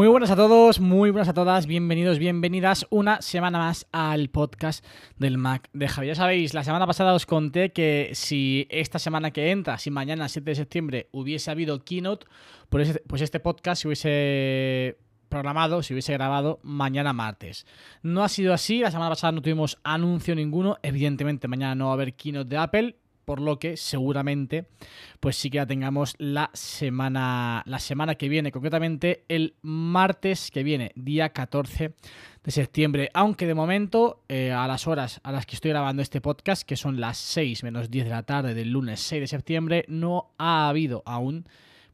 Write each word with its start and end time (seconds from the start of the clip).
Muy 0.00 0.08
buenas 0.08 0.30
a 0.30 0.36
todos, 0.36 0.80
muy 0.80 1.10
buenas 1.10 1.28
a 1.28 1.34
todas, 1.34 1.66
bienvenidos, 1.66 2.18
bienvenidas 2.18 2.86
una 2.88 3.20
semana 3.20 3.58
más 3.58 3.86
al 3.92 4.30
podcast 4.30 4.82
del 5.18 5.36
Mac 5.36 5.68
de 5.74 5.88
Javi. 5.88 6.06
Ya 6.06 6.14
sabéis, 6.14 6.54
la 6.54 6.64
semana 6.64 6.86
pasada 6.86 7.12
os 7.12 7.26
conté 7.26 7.70
que 7.72 8.08
si 8.14 8.66
esta 8.70 8.98
semana 8.98 9.30
que 9.30 9.50
entra, 9.50 9.76
si 9.76 9.90
mañana 9.90 10.30
7 10.30 10.52
de 10.52 10.54
septiembre 10.54 11.08
hubiese 11.12 11.50
habido 11.50 11.84
keynote, 11.84 12.26
pues, 12.70 12.98
pues 13.06 13.20
este 13.20 13.40
podcast 13.40 13.82
se 13.82 13.88
hubiese 13.88 14.96
programado, 15.28 15.82
se 15.82 15.92
hubiese 15.92 16.14
grabado 16.14 16.60
mañana 16.62 17.12
martes. 17.12 17.66
No 18.02 18.24
ha 18.24 18.30
sido 18.30 18.54
así, 18.54 18.78
la 18.78 18.90
semana 18.90 19.10
pasada 19.10 19.32
no 19.32 19.42
tuvimos 19.42 19.78
anuncio 19.84 20.34
ninguno, 20.34 20.78
evidentemente 20.82 21.46
mañana 21.46 21.74
no 21.74 21.84
va 21.84 21.90
a 21.90 21.94
haber 21.94 22.14
keynote 22.14 22.48
de 22.48 22.56
Apple, 22.56 22.96
por 23.30 23.40
lo 23.40 23.60
que 23.60 23.76
seguramente 23.76 24.66
pues 25.20 25.36
sí 25.36 25.50
que 25.50 25.58
la 25.58 25.66
tengamos 25.68 26.16
la 26.18 26.50
semana 26.52 27.62
la 27.64 27.78
semana 27.78 28.16
que 28.16 28.28
viene, 28.28 28.50
concretamente 28.50 29.24
el 29.28 29.54
martes 29.62 30.50
que 30.50 30.64
viene, 30.64 30.90
día 30.96 31.28
14 31.28 31.94
de 32.42 32.50
septiembre, 32.50 33.08
aunque 33.14 33.46
de 33.46 33.54
momento 33.54 34.24
eh, 34.28 34.50
a 34.50 34.66
las 34.66 34.88
horas 34.88 35.20
a 35.22 35.30
las 35.30 35.46
que 35.46 35.54
estoy 35.54 35.70
grabando 35.70 36.02
este 36.02 36.20
podcast, 36.20 36.64
que 36.64 36.74
son 36.74 36.98
las 36.98 37.18
6 37.18 37.62
menos 37.62 37.88
10 37.88 38.06
de 38.06 38.10
la 38.10 38.24
tarde 38.24 38.52
del 38.52 38.72
lunes 38.72 38.98
6 38.98 39.20
de 39.20 39.26
septiembre, 39.28 39.84
no 39.86 40.32
ha 40.36 40.68
habido 40.68 41.04
aún 41.06 41.46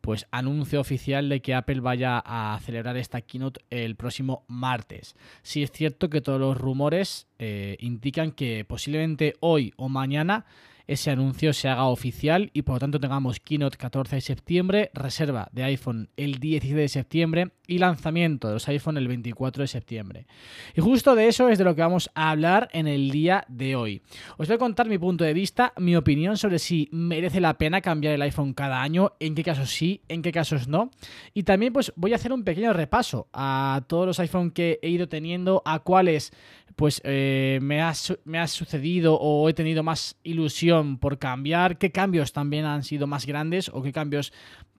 pues 0.07 0.29
anuncio 0.31 0.81
oficial 0.81 1.29
de 1.29 1.43
que 1.43 1.53
Apple 1.53 1.81
vaya 1.81 2.23
a 2.25 2.59
celebrar 2.63 2.97
esta 2.97 3.23
keynote 3.23 3.61
el 3.71 3.97
próximo 3.97 4.45
martes. 4.47 5.17
Sí 5.43 5.65
es 5.65 5.73
cierto 5.73 6.09
que 6.09 6.21
todos 6.21 6.39
los 6.39 6.57
rumores 6.57 7.27
eh, 7.41 7.77
indican 7.81 8.31
que 8.31 8.65
posiblemente 8.65 9.35
hoy 9.41 9.75
o 9.77 9.89
mañana 9.89 10.47
ese 10.87 11.11
anuncio 11.11 11.53
se 11.53 11.69
haga 11.69 11.85
oficial 11.85 12.51
y 12.53 12.63
por 12.63 12.77
lo 12.77 12.81
tanto 12.81 13.01
tengamos 13.01 13.41
keynote 13.41 13.77
14 13.77 14.17
de 14.17 14.21
septiembre, 14.21 14.91
reserva 14.95 15.49
de 15.53 15.65
iPhone 15.65 16.11
el 16.17 16.39
17 16.39 16.81
de 16.81 16.89
septiembre 16.89 17.53
y 17.67 17.79
lanzamiento 17.79 18.49
de 18.49 18.55
los 18.55 18.69
iPhone 18.69 18.97
el 18.97 19.09
24 19.09 19.63
de 19.63 19.69
septiembre. 19.69 20.27
Y 20.75 20.81
justo 20.81 21.15
de 21.15 21.29
eso 21.29 21.49
es 21.49 21.59
de 21.59 21.65
lo 21.65 21.75
que 21.75 21.83
vamos 21.83 22.11
a 22.15 22.31
hablar 22.31 22.69
en 22.73 22.87
el 22.87 23.11
día 23.11 23.45
de 23.49 23.77
hoy. 23.77 24.03
Os 24.37 24.49
voy 24.49 24.57
a 24.57 24.59
contar 24.59 24.89
mi 24.89 24.99
punto 24.99 25.25
de 25.25 25.35
vista, 25.35 25.73
mi 25.79 25.97
opinión 25.97 26.37
sobre 26.37 26.59
si 26.59 26.89
merece 26.93 27.41
la 27.41 27.59
pena 27.59 27.81
cambiar 27.81 28.15
el 28.15 28.23
iPhone 28.23 28.55
cada 28.55 28.83
año, 28.83 29.13
en 29.21 29.35
qué 29.35 29.43
casos 29.43 29.71
sí, 29.71 30.03
en 30.09 30.23
qué 30.23 30.33
casos 30.33 30.69
no. 30.69 30.91
Y 31.35 31.43
también 31.43 31.73
pues 31.73 31.93
voy 31.97 32.13
a 32.13 32.17
hacer 32.17 32.33
un 32.33 32.45
pequeño 32.45 32.73
repaso 32.73 33.29
a 33.33 33.83
todos 33.87 34.07
los 34.07 34.21
iPhone 34.21 34.51
que 34.51 34.79
he 34.83 34.91
ido 34.91 35.09
teniendo, 35.09 35.63
a 35.65 35.81
cuáles 35.81 36.33
pues 36.77 37.01
eh, 37.05 37.59
me, 37.63 37.81
ha, 37.81 37.95
me 38.25 38.39
ha 38.39 38.47
sucedido 38.47 39.19
o 39.19 39.49
he 39.49 39.55
tenido 39.55 39.83
más 39.83 40.19
ilusión 40.23 40.99
por 40.99 41.19
cambiar, 41.19 41.79
qué 41.79 41.91
cambios 41.91 42.33
también 42.33 42.67
han 42.67 42.83
sido 42.83 43.07
más 43.07 43.25
grandes 43.25 43.71
o 43.73 43.83
qué 43.83 43.93
cambios 43.93 44.33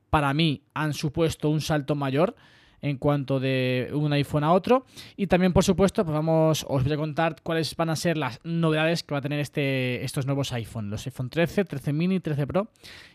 para 0.10 0.34
mí 0.34 0.62
han 0.74 0.94
supuesto 0.94 1.50
un 1.50 1.62
salto 1.62 1.96
mayor 1.96 2.36
en 2.82 2.98
cuanto 2.98 3.40
de 3.40 3.90
un 3.94 4.14
iPhone 4.14 4.44
a 4.44 4.54
otro 4.54 4.86
y 5.16 5.28
también 5.28 5.54
por 5.54 5.64
supuesto 5.64 6.04
pues 6.06 6.14
vamos 6.14 6.66
os 6.68 6.84
voy 6.84 6.94
a 6.94 6.98
contar 6.98 7.38
cuáles 7.42 7.76
van 7.76 7.90
a 7.90 7.96
ser 7.96 8.18
las 8.18 8.40
novedades 8.44 9.04
que 9.04 9.14
va 9.14 9.20
a 9.20 9.22
tener 9.22 9.40
este 9.40 10.04
estos 10.04 10.26
nuevos 10.26 10.54
iPhone 10.54 10.90
los 10.90 11.06
iPhone 11.06 11.30
13 11.30 11.66
13 11.66 11.94
mini 11.94 12.20
13 12.20 12.46
Pro 12.48 12.70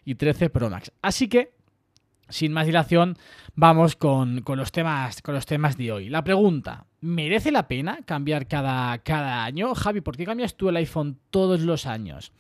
y 0.05 0.17
13 0.17 0.51
Pro 0.51 0.69
Max 0.69 0.93
así 1.01 1.29
que 1.29 1.53
sin 2.33 2.53
más 2.53 2.67
dilación, 2.67 3.17
vamos 3.55 3.95
con, 3.95 4.41
con 4.41 4.59
los 4.59 4.73
temas, 4.73 5.21
con 5.21 5.35
los 5.35 5.45
temas 5.45 5.77
de 5.77 5.93
hoy. 5.93 6.09
La 6.09 6.25
pregunta, 6.25 6.87
¿merece 7.01 7.53
la 7.53 7.69
pena 7.69 8.01
cambiar 8.07 8.49
cada, 8.49 8.99
cada 8.99 9.45
año? 9.45 9.75
Javi, 9.75 10.01
¿por 10.01 10.17
qué 10.17 10.25
cambias 10.25 10.57
tú 10.57 10.69
el 10.71 10.77
iPhone 10.77 11.19
todos 11.31 11.61
los 11.61 11.85
años? 11.85 12.33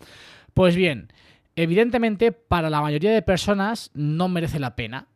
Pues 0.54 0.76
bien, 0.76 1.12
evidentemente 1.56 2.32
para 2.32 2.70
la 2.70 2.80
mayoría 2.80 3.12
de 3.12 3.22
personas 3.22 3.90
no 3.94 4.28
merece 4.28 4.58
la 4.58 4.76
pena. 4.76 5.08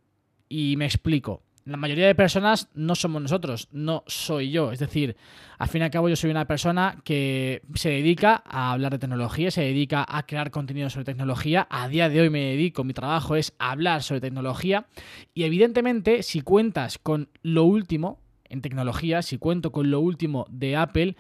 Y 0.49 0.77
me 0.77 0.85
explico. 0.85 1.43
La 1.67 1.77
mayoría 1.77 2.07
de 2.07 2.15
personas 2.15 2.69
no 2.75 2.95
somos 2.95 3.21
nosotros, 3.21 3.69
no 3.73 4.05
soy 4.07 4.53
yo. 4.53 4.71
Es 4.71 4.79
decir, 4.79 5.17
al 5.59 5.67
fin 5.67 5.81
y 5.81 5.85
al 5.85 5.91
cabo 5.91 6.09
yo 6.09 6.15
soy 6.15 6.31
una 6.31 6.47
persona 6.47 7.03
que 7.03 7.61
se 7.75 7.91
dedica 7.91 8.41
a 8.47 8.71
hablar 8.71 8.93
de 8.93 9.01
tecnología, 9.01 9.51
se 9.51 9.63
dedica 9.63 10.07
a 10.09 10.27
crear 10.27 10.53
contenido 10.53 10.89
sobre 10.91 11.07
tecnología. 11.07 11.67
A 11.69 11.89
día 11.89 12.09
de 12.09 12.21
hoy 12.21 12.31
me 12.31 12.45
dedico, 12.45 12.85
mi 12.85 12.93
trabajo 12.93 13.35
es 13.35 13.53
hablar 13.59 14.05
sobre 14.05 14.21
tecnología. 14.21 14.87
Y 15.35 15.43
evidentemente, 15.43 16.23
si 16.23 16.41
cuentas 16.41 16.99
con 16.99 17.31
lo 17.43 17.65
último 17.65 18.21
en 18.45 18.63
tecnología, 18.63 19.23
si 19.23 19.37
cuento 19.37 19.73
con 19.73 19.91
lo 19.91 19.99
último 19.99 20.47
de 20.49 20.77
Apple, 20.77 21.17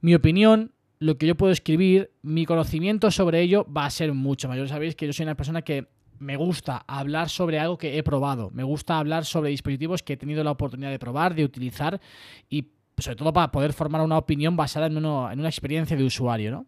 mi 0.00 0.14
opinión, 0.14 0.70
lo 1.00 1.18
que 1.18 1.26
yo 1.26 1.36
puedo 1.36 1.52
escribir, 1.52 2.12
mi 2.22 2.46
conocimiento 2.46 3.10
sobre 3.10 3.40
ello 3.40 3.66
va 3.76 3.86
a 3.86 3.90
ser 3.90 4.12
mucho 4.14 4.46
mayor. 4.46 4.68
Sabéis 4.68 4.94
que 4.94 5.06
yo 5.06 5.12
soy 5.12 5.24
una 5.24 5.36
persona 5.36 5.62
que 5.62 5.88
me 6.18 6.36
gusta 6.36 6.84
hablar 6.86 7.28
sobre 7.28 7.58
algo 7.58 7.78
que 7.78 7.98
he 7.98 8.02
probado, 8.02 8.50
me 8.52 8.62
gusta 8.62 8.98
hablar 8.98 9.24
sobre 9.24 9.50
dispositivos 9.50 10.02
que 10.02 10.14
he 10.14 10.16
tenido 10.16 10.44
la 10.44 10.50
oportunidad 10.50 10.90
de 10.90 10.98
probar, 10.98 11.34
de 11.34 11.44
utilizar 11.44 12.00
y 12.48 12.68
sobre 12.98 13.16
todo 13.16 13.32
para 13.32 13.50
poder 13.50 13.72
formar 13.72 14.00
una 14.00 14.18
opinión 14.18 14.56
basada 14.56 14.86
en, 14.86 14.96
en 14.96 15.04
una 15.04 15.48
experiencia 15.48 15.96
de 15.96 16.04
usuario, 16.04 16.50
¿no? 16.50 16.66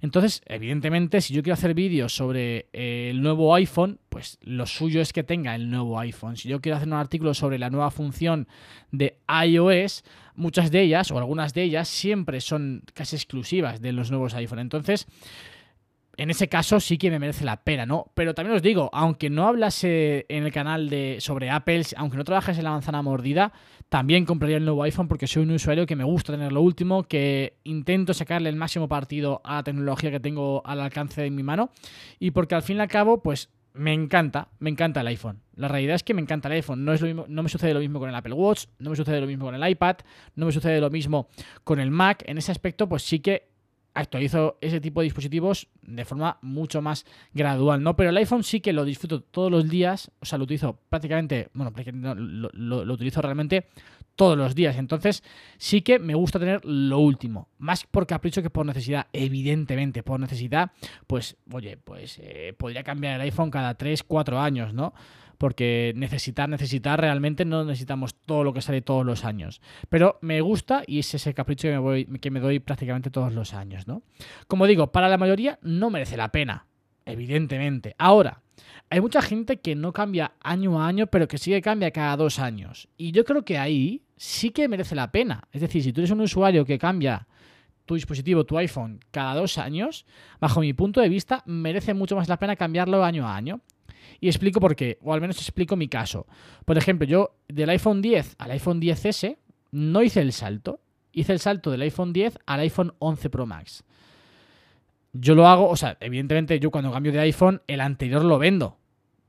Entonces, 0.00 0.42
evidentemente, 0.46 1.20
si 1.20 1.34
yo 1.34 1.42
quiero 1.42 1.54
hacer 1.54 1.74
vídeos 1.74 2.14
sobre 2.14 2.68
eh, 2.72 3.08
el 3.10 3.22
nuevo 3.22 3.54
iPhone, 3.54 3.98
pues 4.08 4.38
lo 4.42 4.66
suyo 4.66 5.00
es 5.00 5.12
que 5.12 5.22
tenga 5.22 5.54
el 5.54 5.70
nuevo 5.70 5.98
iPhone. 5.98 6.36
Si 6.36 6.48
yo 6.48 6.60
quiero 6.60 6.76
hacer 6.76 6.88
un 6.88 6.94
artículo 6.94 7.34
sobre 7.34 7.58
la 7.58 7.70
nueva 7.70 7.90
función 7.90 8.46
de 8.90 9.18
iOS, 9.44 10.04
muchas 10.34 10.70
de 10.70 10.82
ellas, 10.82 11.10
o 11.10 11.18
algunas 11.18 11.54
de 11.54 11.62
ellas, 11.62 11.88
siempre 11.88 12.40
son 12.40 12.82
casi 12.94 13.16
exclusivas 13.16 13.80
de 13.80 13.92
los 13.92 14.10
nuevos 14.10 14.34
iPhone. 14.34 14.60
Entonces, 14.60 15.06
en 16.16 16.30
ese 16.30 16.48
caso 16.48 16.78
sí 16.78 16.98
que 16.98 17.10
me 17.10 17.18
merece 17.18 17.44
la 17.44 17.62
pena, 17.64 17.86
¿no? 17.86 18.10
Pero 18.14 18.34
también 18.34 18.56
os 18.56 18.62
digo, 18.62 18.90
aunque 18.92 19.30
no 19.30 19.46
hablase 19.46 20.26
en 20.28 20.44
el 20.44 20.52
canal 20.52 20.90
de 20.90 21.16
sobre 21.20 21.50
Apple, 21.50 21.84
aunque 21.96 22.16
no 22.16 22.24
trabajes 22.24 22.58
en 22.58 22.64
la 22.64 22.70
manzana 22.70 23.00
mordida, 23.02 23.52
también 23.88 24.24
compraría 24.24 24.58
el 24.58 24.64
nuevo 24.64 24.82
iPhone 24.82 25.08
porque 25.08 25.26
soy 25.26 25.42
un 25.44 25.52
usuario 25.52 25.86
que 25.86 25.96
me 25.96 26.04
gusta 26.04 26.32
tener 26.32 26.52
lo 26.52 26.60
último, 26.60 27.04
que 27.04 27.58
intento 27.64 28.14
sacarle 28.14 28.50
el 28.50 28.56
máximo 28.56 28.88
partido 28.88 29.40
a 29.44 29.56
la 29.56 29.62
tecnología 29.62 30.10
que 30.10 30.20
tengo 30.20 30.62
al 30.66 30.80
alcance 30.80 31.22
de 31.22 31.30
mi 31.30 31.42
mano 31.42 31.70
y 32.18 32.30
porque 32.32 32.54
al 32.54 32.62
fin 32.62 32.76
y 32.76 32.80
al 32.80 32.88
cabo, 32.88 33.22
pues 33.22 33.48
me 33.74 33.94
encanta, 33.94 34.48
me 34.58 34.70
encanta 34.70 35.00
el 35.00 35.06
iPhone. 35.06 35.40
La 35.54 35.68
realidad 35.68 35.94
es 35.94 36.02
que 36.02 36.14
me 36.14 36.20
encanta 36.20 36.48
el 36.48 36.54
iPhone. 36.54 36.84
No, 36.84 36.92
es 36.92 37.00
lo 37.00 37.06
mismo, 37.06 37.24
no 37.28 37.42
me 37.42 37.48
sucede 37.48 37.72
lo 37.72 37.80
mismo 37.80 37.98
con 37.98 38.08
el 38.08 38.14
Apple 38.14 38.34
Watch, 38.34 38.66
no 38.78 38.90
me 38.90 38.96
sucede 38.96 39.20
lo 39.20 39.26
mismo 39.26 39.46
con 39.46 39.54
el 39.54 39.70
iPad, 39.70 39.96
no 40.34 40.46
me 40.46 40.52
sucede 40.52 40.80
lo 40.80 40.90
mismo 40.90 41.28
con 41.64 41.80
el 41.80 41.90
Mac. 41.90 42.22
En 42.26 42.38
ese 42.38 42.52
aspecto, 42.52 42.88
pues 42.88 43.02
sí 43.02 43.20
que 43.20 43.51
actualizo 43.94 44.56
ese 44.60 44.80
tipo 44.80 45.00
de 45.00 45.04
dispositivos 45.04 45.68
de 45.82 46.04
forma 46.04 46.38
mucho 46.42 46.80
más 46.82 47.04
gradual, 47.34 47.82
¿no? 47.82 47.94
Pero 47.96 48.10
el 48.10 48.16
iPhone 48.16 48.42
sí 48.44 48.60
que 48.60 48.72
lo 48.72 48.84
disfruto 48.84 49.20
todos 49.22 49.50
los 49.50 49.68
días, 49.68 50.10
o 50.20 50.24
sea, 50.24 50.38
lo 50.38 50.44
utilizo 50.44 50.78
prácticamente, 50.88 51.50
bueno, 51.54 51.72
lo, 52.16 52.50
lo- 52.52 52.84
lo 52.84 52.94
utilizo 52.94 53.20
realmente 53.20 53.66
todos 54.16 54.36
los 54.36 54.54
días, 54.54 54.76
entonces 54.76 55.22
sí 55.56 55.80
que 55.82 55.98
me 55.98 56.14
gusta 56.14 56.38
tener 56.38 56.64
lo 56.64 56.98
último, 56.98 57.48
más 57.58 57.84
por 57.84 58.06
capricho 58.06 58.42
que 58.42 58.50
por 58.50 58.66
necesidad, 58.66 59.06
evidentemente, 59.12 60.02
por 60.02 60.20
necesidad, 60.20 60.70
pues, 61.06 61.36
oye, 61.50 61.76
pues 61.78 62.18
eh, 62.22 62.54
podría 62.56 62.82
cambiar 62.82 63.14
el 63.16 63.22
iPhone 63.22 63.50
cada 63.50 63.74
3, 63.74 64.02
4 64.02 64.38
años, 64.38 64.74
¿no? 64.74 64.92
Porque 65.42 65.92
necesitar, 65.96 66.48
necesitar, 66.48 67.00
realmente 67.00 67.44
no 67.44 67.64
necesitamos 67.64 68.14
todo 68.14 68.44
lo 68.44 68.52
que 68.52 68.62
sale 68.62 68.80
todos 68.80 69.04
los 69.04 69.24
años. 69.24 69.60
Pero 69.88 70.20
me 70.20 70.40
gusta 70.40 70.84
y 70.86 71.00
es 71.00 71.12
ese 71.14 71.34
capricho 71.34 71.66
que 71.66 71.72
me, 71.72 71.78
voy, 71.78 72.04
que 72.20 72.30
me 72.30 72.38
doy 72.38 72.60
prácticamente 72.60 73.10
todos 73.10 73.32
los 73.32 73.52
años, 73.52 73.88
¿no? 73.88 74.04
Como 74.46 74.68
digo, 74.68 74.92
para 74.92 75.08
la 75.08 75.18
mayoría 75.18 75.58
no 75.60 75.90
merece 75.90 76.16
la 76.16 76.30
pena, 76.30 76.68
evidentemente. 77.06 77.96
Ahora, 77.98 78.40
hay 78.88 79.00
mucha 79.00 79.20
gente 79.20 79.56
que 79.56 79.74
no 79.74 79.92
cambia 79.92 80.30
año 80.44 80.80
a 80.80 80.86
año, 80.86 81.08
pero 81.08 81.26
que 81.26 81.38
sí 81.38 81.50
que 81.50 81.60
cambia 81.60 81.90
cada 81.90 82.16
dos 82.16 82.38
años. 82.38 82.88
Y 82.96 83.10
yo 83.10 83.24
creo 83.24 83.44
que 83.44 83.58
ahí 83.58 84.04
sí 84.16 84.50
que 84.50 84.68
merece 84.68 84.94
la 84.94 85.10
pena. 85.10 85.48
Es 85.50 85.60
decir, 85.60 85.82
si 85.82 85.92
tú 85.92 86.02
eres 86.02 86.12
un 86.12 86.20
usuario 86.20 86.64
que 86.64 86.78
cambia 86.78 87.26
tu 87.84 87.96
dispositivo, 87.96 88.44
tu 88.44 88.56
iPhone, 88.58 89.00
cada 89.10 89.34
dos 89.34 89.58
años, 89.58 90.06
bajo 90.38 90.60
mi 90.60 90.72
punto 90.72 91.00
de 91.00 91.08
vista, 91.08 91.42
merece 91.46 91.94
mucho 91.94 92.14
más 92.14 92.28
la 92.28 92.38
pena 92.38 92.54
cambiarlo 92.54 93.04
año 93.04 93.26
a 93.26 93.34
año. 93.34 93.60
Y 94.20 94.28
explico 94.28 94.60
por 94.60 94.76
qué, 94.76 94.98
o 95.02 95.12
al 95.12 95.20
menos 95.20 95.38
explico 95.38 95.76
mi 95.76 95.88
caso. 95.88 96.26
Por 96.64 96.78
ejemplo, 96.78 97.06
yo 97.06 97.36
del 97.48 97.70
iPhone 97.70 98.02
10 98.02 98.36
al 98.38 98.50
iPhone 98.52 98.80
10S, 98.80 99.36
no 99.72 100.02
hice 100.02 100.20
el 100.20 100.32
salto. 100.32 100.80
Hice 101.12 101.32
el 101.32 101.40
salto 101.40 101.70
del 101.70 101.82
iPhone 101.82 102.12
10 102.12 102.38
al 102.46 102.60
iPhone 102.60 102.94
11 102.98 103.30
Pro 103.30 103.46
Max. 103.46 103.84
Yo 105.12 105.34
lo 105.34 105.46
hago, 105.46 105.68
o 105.68 105.76
sea, 105.76 105.98
evidentemente 106.00 106.58
yo 106.58 106.70
cuando 106.70 106.90
cambio 106.90 107.12
de 107.12 107.20
iPhone, 107.20 107.60
el 107.66 107.80
anterior 107.80 108.24
lo 108.24 108.38
vendo. 108.38 108.78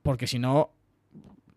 Porque 0.02 0.28
si 0.28 0.40
no, 0.40 0.72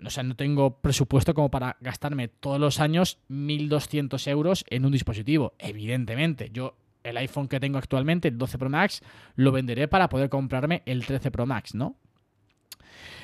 o 0.04 0.10
sea, 0.10 0.22
no 0.22 0.36
tengo 0.36 0.80
presupuesto 0.80 1.34
como 1.34 1.50
para 1.50 1.76
gastarme 1.80 2.28
todos 2.28 2.60
los 2.60 2.80
años 2.80 3.18
1.200 3.30 4.28
euros 4.28 4.64
en 4.68 4.84
un 4.84 4.92
dispositivo. 4.92 5.54
Evidentemente, 5.58 6.50
yo 6.52 6.76
el 7.02 7.16
iPhone 7.18 7.48
que 7.48 7.60
tengo 7.60 7.78
actualmente, 7.78 8.28
el 8.28 8.38
12 8.38 8.58
Pro 8.58 8.70
Max, 8.70 9.02
lo 9.36 9.52
venderé 9.52 9.88
para 9.88 10.08
poder 10.08 10.28
comprarme 10.28 10.82
el 10.86 11.06
13 11.06 11.30
Pro 11.30 11.46
Max, 11.46 11.74
¿no? 11.74 11.96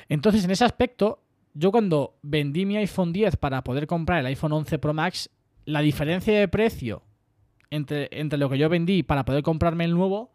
Entonces, 0.09 0.45
en 0.45 0.51
ese 0.51 0.65
aspecto, 0.65 1.23
yo 1.53 1.71
cuando 1.71 2.17
vendí 2.21 2.65
mi 2.65 2.77
iPhone 2.77 3.13
10 3.13 3.37
para 3.37 3.63
poder 3.63 3.87
comprar 3.87 4.19
el 4.19 4.25
iPhone 4.27 4.53
11 4.53 4.79
Pro 4.79 4.93
Max, 4.93 5.29
la 5.65 5.81
diferencia 5.81 6.37
de 6.37 6.47
precio 6.47 7.03
entre, 7.69 8.09
entre 8.11 8.37
lo 8.37 8.49
que 8.49 8.57
yo 8.57 8.69
vendí 8.69 9.03
para 9.03 9.25
poder 9.25 9.43
comprarme 9.43 9.85
el 9.85 9.93
nuevo 9.93 10.31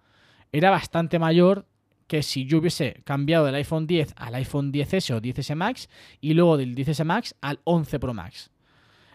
era 0.52 0.70
bastante 0.70 1.19
mayor 1.19 1.66
que 2.06 2.22
si 2.22 2.46
yo 2.46 2.58
hubiese 2.58 3.02
cambiado 3.05 3.44
del 3.44 3.55
iPhone 3.56 3.87
10 3.87 4.14
al 4.16 4.34
iPhone 4.37 4.72
10S 4.72 5.14
o 5.14 5.20
10S 5.20 5.55
Max 5.55 5.88
y 6.20 6.32
luego 6.32 6.56
del 6.56 6.75
10S 6.75 7.05
Max 7.05 7.34
al 7.43 7.60
11 7.64 7.99
Pro 8.00 8.14
Max. 8.14 8.50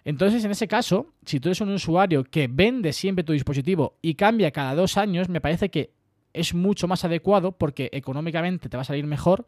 Entonces, 0.05 0.43
en 0.43 0.51
ese 0.51 0.67
caso, 0.67 1.13
si 1.25 1.39
tú 1.39 1.49
eres 1.49 1.61
un 1.61 1.69
usuario 1.69 2.23
que 2.23 2.47
vende 2.47 2.93
siempre 2.93 3.23
tu 3.23 3.33
dispositivo 3.33 3.97
y 4.01 4.15
cambia 4.15 4.51
cada 4.51 4.75
dos 4.75 4.97
años, 4.97 5.29
me 5.29 5.41
parece 5.41 5.69
que 5.69 5.93
es 6.33 6.53
mucho 6.53 6.87
más 6.87 7.05
adecuado 7.05 7.53
porque 7.53 7.89
económicamente 7.93 8.69
te 8.69 8.77
va 8.77 8.81
a 8.81 8.85
salir 8.85 9.05
mejor 9.05 9.45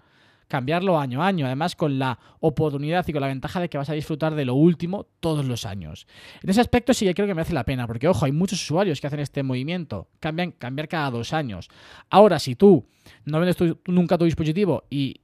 cambiarlo 0.47 0.99
año 0.99 1.23
a 1.23 1.27
año, 1.27 1.45
además 1.45 1.75
con 1.75 1.97
la 1.99 2.19
oportunidad 2.39 3.07
y 3.07 3.11
con 3.13 3.21
la 3.21 3.27
ventaja 3.27 3.59
de 3.59 3.69
que 3.69 3.77
vas 3.77 3.89
a 3.89 3.93
disfrutar 3.93 4.35
de 4.35 4.45
lo 4.45 4.53
último 4.55 5.07
todos 5.19 5.45
los 5.45 5.65
años. 5.65 6.07
En 6.43 6.49
ese 6.49 6.61
aspecto 6.61 6.93
sí 6.93 7.05
que 7.05 7.13
creo 7.15 7.27
que 7.27 7.33
merece 7.33 7.53
la 7.53 7.63
pena, 7.63 7.87
porque 7.87 8.07
ojo, 8.07 8.25
hay 8.25 8.31
muchos 8.31 8.61
usuarios 8.61 9.01
que 9.01 9.07
hacen 9.07 9.19
este 9.19 9.43
movimiento, 9.43 10.07
cambian, 10.19 10.51
cambiar 10.51 10.87
cada 10.87 11.09
dos 11.11 11.33
años. 11.33 11.69
Ahora, 12.09 12.39
si 12.39 12.55
tú 12.55 12.85
no 13.25 13.39
vendes 13.39 13.57
tu- 13.57 13.79
nunca 13.87 14.17
tu 14.17 14.25
dispositivo 14.25 14.83
y 14.89 15.21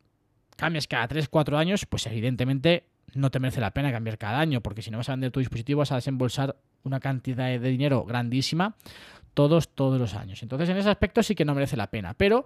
cambias 0.55 0.87
cada 0.87 1.07
3, 1.07 1.29
4 1.29 1.57
años, 1.57 1.85
pues 1.85 2.05
evidentemente 2.07 2.85
no 3.13 3.29
te 3.29 3.39
merece 3.39 3.59
la 3.61 3.71
pena 3.71 3.91
cambiar 3.91 4.17
cada 4.17 4.39
año, 4.39 4.61
porque 4.61 4.81
si 4.81 4.89
no 4.91 4.97
vas 4.97 5.09
a 5.09 5.13
vender 5.13 5.31
tu 5.31 5.39
dispositivo 5.39 5.79
vas 5.79 5.91
a 5.91 5.95
desembolsar 5.95 6.55
una 6.83 6.99
cantidad 6.99 7.47
de 7.47 7.59
dinero 7.59 8.05
grandísima 8.05 8.75
todos, 9.33 9.69
todos 9.69 9.99
los 9.99 10.13
años. 10.15 10.41
Entonces, 10.43 10.69
en 10.69 10.77
ese 10.77 10.89
aspecto 10.89 11.21
sí 11.23 11.35
que 11.35 11.45
no 11.45 11.53
merece 11.53 11.77
la 11.77 11.87
pena. 11.91 12.13
Pero, 12.13 12.45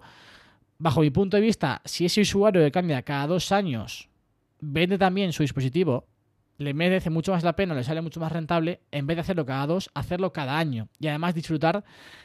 bajo 0.78 1.00
mi 1.00 1.10
punto 1.10 1.36
de 1.36 1.42
vista, 1.42 1.82
si 1.84 2.04
ese 2.04 2.20
usuario 2.20 2.62
que 2.62 2.70
cambia 2.70 3.02
cada 3.02 3.26
dos 3.26 3.52
años 3.52 4.08
vende 4.60 4.98
también 4.98 5.32
su 5.32 5.42
dispositivo, 5.42 6.06
le 6.58 6.72
merece 6.72 7.10
mucho 7.10 7.32
más 7.32 7.44
la 7.44 7.54
pena, 7.54 7.74
le 7.74 7.84
sale 7.84 8.00
mucho 8.00 8.20
más 8.20 8.32
rentable, 8.32 8.80
en 8.90 9.06
vez 9.06 9.16
de 9.16 9.20
hacerlo 9.20 9.44
cada 9.44 9.66
dos, 9.66 9.90
hacerlo 9.94 10.32
cada 10.32 10.58
año. 10.58 10.88
Y 10.98 11.08
además 11.08 11.34
disfrutar 11.34 11.84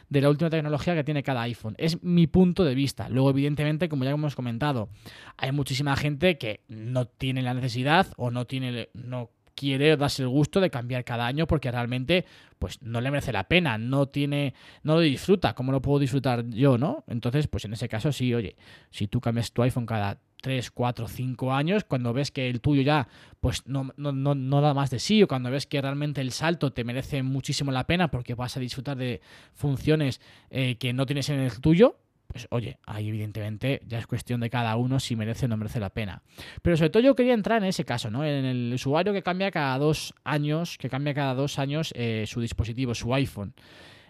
de 0.10 0.22
la 0.22 0.30
última 0.30 0.50
tecnología 0.50 0.96
que 0.96 1.04
tiene 1.04 1.24
cada 1.24 1.42
iPhone. 1.42 1.76
Es 1.78 2.02
mi 2.02 2.28
punto 2.28 2.64
de 2.64 2.76
vista. 2.76 3.10
Luego, 3.10 3.32
evidentemente, 3.32 3.90
como 3.90 4.06
ya 4.06 4.12
hemos 4.12 4.36
comentado, 4.36 4.90
hay 5.38 5.52
muchísima 5.52 5.96
gente 5.96 6.38
que 6.38 6.62
no 6.70 7.08
tiene 7.08 7.42
la 7.42 7.54
necesidad 7.54 8.08
o 8.16 8.32
no 8.32 8.46
tiene 8.46 8.90
no 8.94 9.32
quiere 9.56 9.96
darse 9.98 10.24
el 10.24 10.30
gusto 10.30 10.60
de 10.60 10.70
cambiar 10.70 11.04
cada 11.04 11.26
año 11.26 11.48
porque 11.48 11.72
realmente 11.72 12.26
pues 12.60 12.82
no 12.82 13.02
le 13.02 13.12
merece 13.12 13.32
la 13.32 13.48
pena, 13.48 13.78
no 13.78 14.08
tiene 14.08 14.54
no 14.84 14.96
lo 14.96 15.00
disfruta 15.02 15.54
como 15.54 15.72
lo 15.72 15.82
puedo 15.82 16.00
disfrutar 16.00 16.46
yo, 16.50 16.78
¿no? 16.78 17.04
Entonces, 17.08 17.48
pues 17.48 17.66
en 17.66 17.74
ese 17.74 17.90
caso 17.90 18.12
sí, 18.12 18.34
oye, 18.34 18.56
si 18.92 19.08
tú 19.08 19.20
cambias 19.20 19.52
tu 19.52 19.64
iPhone 19.64 19.86
cada 19.86 20.20
3, 20.42 20.72
4, 20.72 21.08
5 21.08 21.54
años, 21.54 21.84
cuando 21.84 22.14
ves 22.14 22.32
que 22.32 22.50
el 22.50 22.62
tuyo 22.62 22.82
ya 22.82 23.08
pues 23.40 23.66
no, 23.68 23.92
no, 23.96 24.12
no, 24.12 24.36
no 24.36 24.62
da 24.62 24.74
más 24.74 24.90
de 24.90 25.00
sí, 25.00 25.24
o 25.24 25.28
cuando 25.28 25.50
ves 25.50 25.66
que 25.66 25.82
realmente 25.82 26.22
el 26.22 26.32
salto 26.32 26.74
te 26.74 26.84
merece 26.84 27.24
muchísimo 27.24 27.72
la 27.72 27.88
pena 27.88 28.12
porque 28.12 28.36
vas 28.36 28.58
a 28.58 28.60
disfrutar 28.60 28.98
de 28.98 29.22
funciones 29.54 30.22
eh, 30.50 30.78
que 30.78 30.94
no 30.94 31.06
tienes 31.06 31.30
en 31.30 31.40
el 31.40 31.60
tuyo, 31.62 31.98
pues 32.32 32.48
oye, 32.50 32.78
ahí 32.86 33.10
evidentemente 33.10 33.82
ya 33.86 34.00
es 34.00 34.08
cuestión 34.08 34.40
de 34.40 34.50
cada 34.50 34.76
uno 34.76 35.00
si 35.00 35.16
merece 35.16 35.46
o 35.46 35.50
no 35.50 35.58
merece 35.58 35.80
la 35.80 35.90
pena. 35.90 36.24
Pero 36.62 36.78
sobre 36.78 36.90
todo 36.90 37.04
yo 37.04 37.16
quería 37.16 37.34
entrar 37.34 37.62
en 37.62 37.70
ese 37.70 37.86
caso, 37.86 38.10
¿no? 38.10 38.24
En 38.24 38.46
el 38.46 38.74
usuario 38.74 39.14
que 39.14 39.24
cambia 39.24 39.52
cada 39.52 39.78
dos 39.78 40.14
años, 40.24 40.78
que 40.78 40.90
cambia 40.90 41.14
cada 41.14 41.34
dos 41.34 41.60
años 41.60 41.94
eh, 41.96 42.26
su 42.28 42.42
dispositivo, 42.42 42.96
su 42.96 43.14
iPhone. 43.14 43.54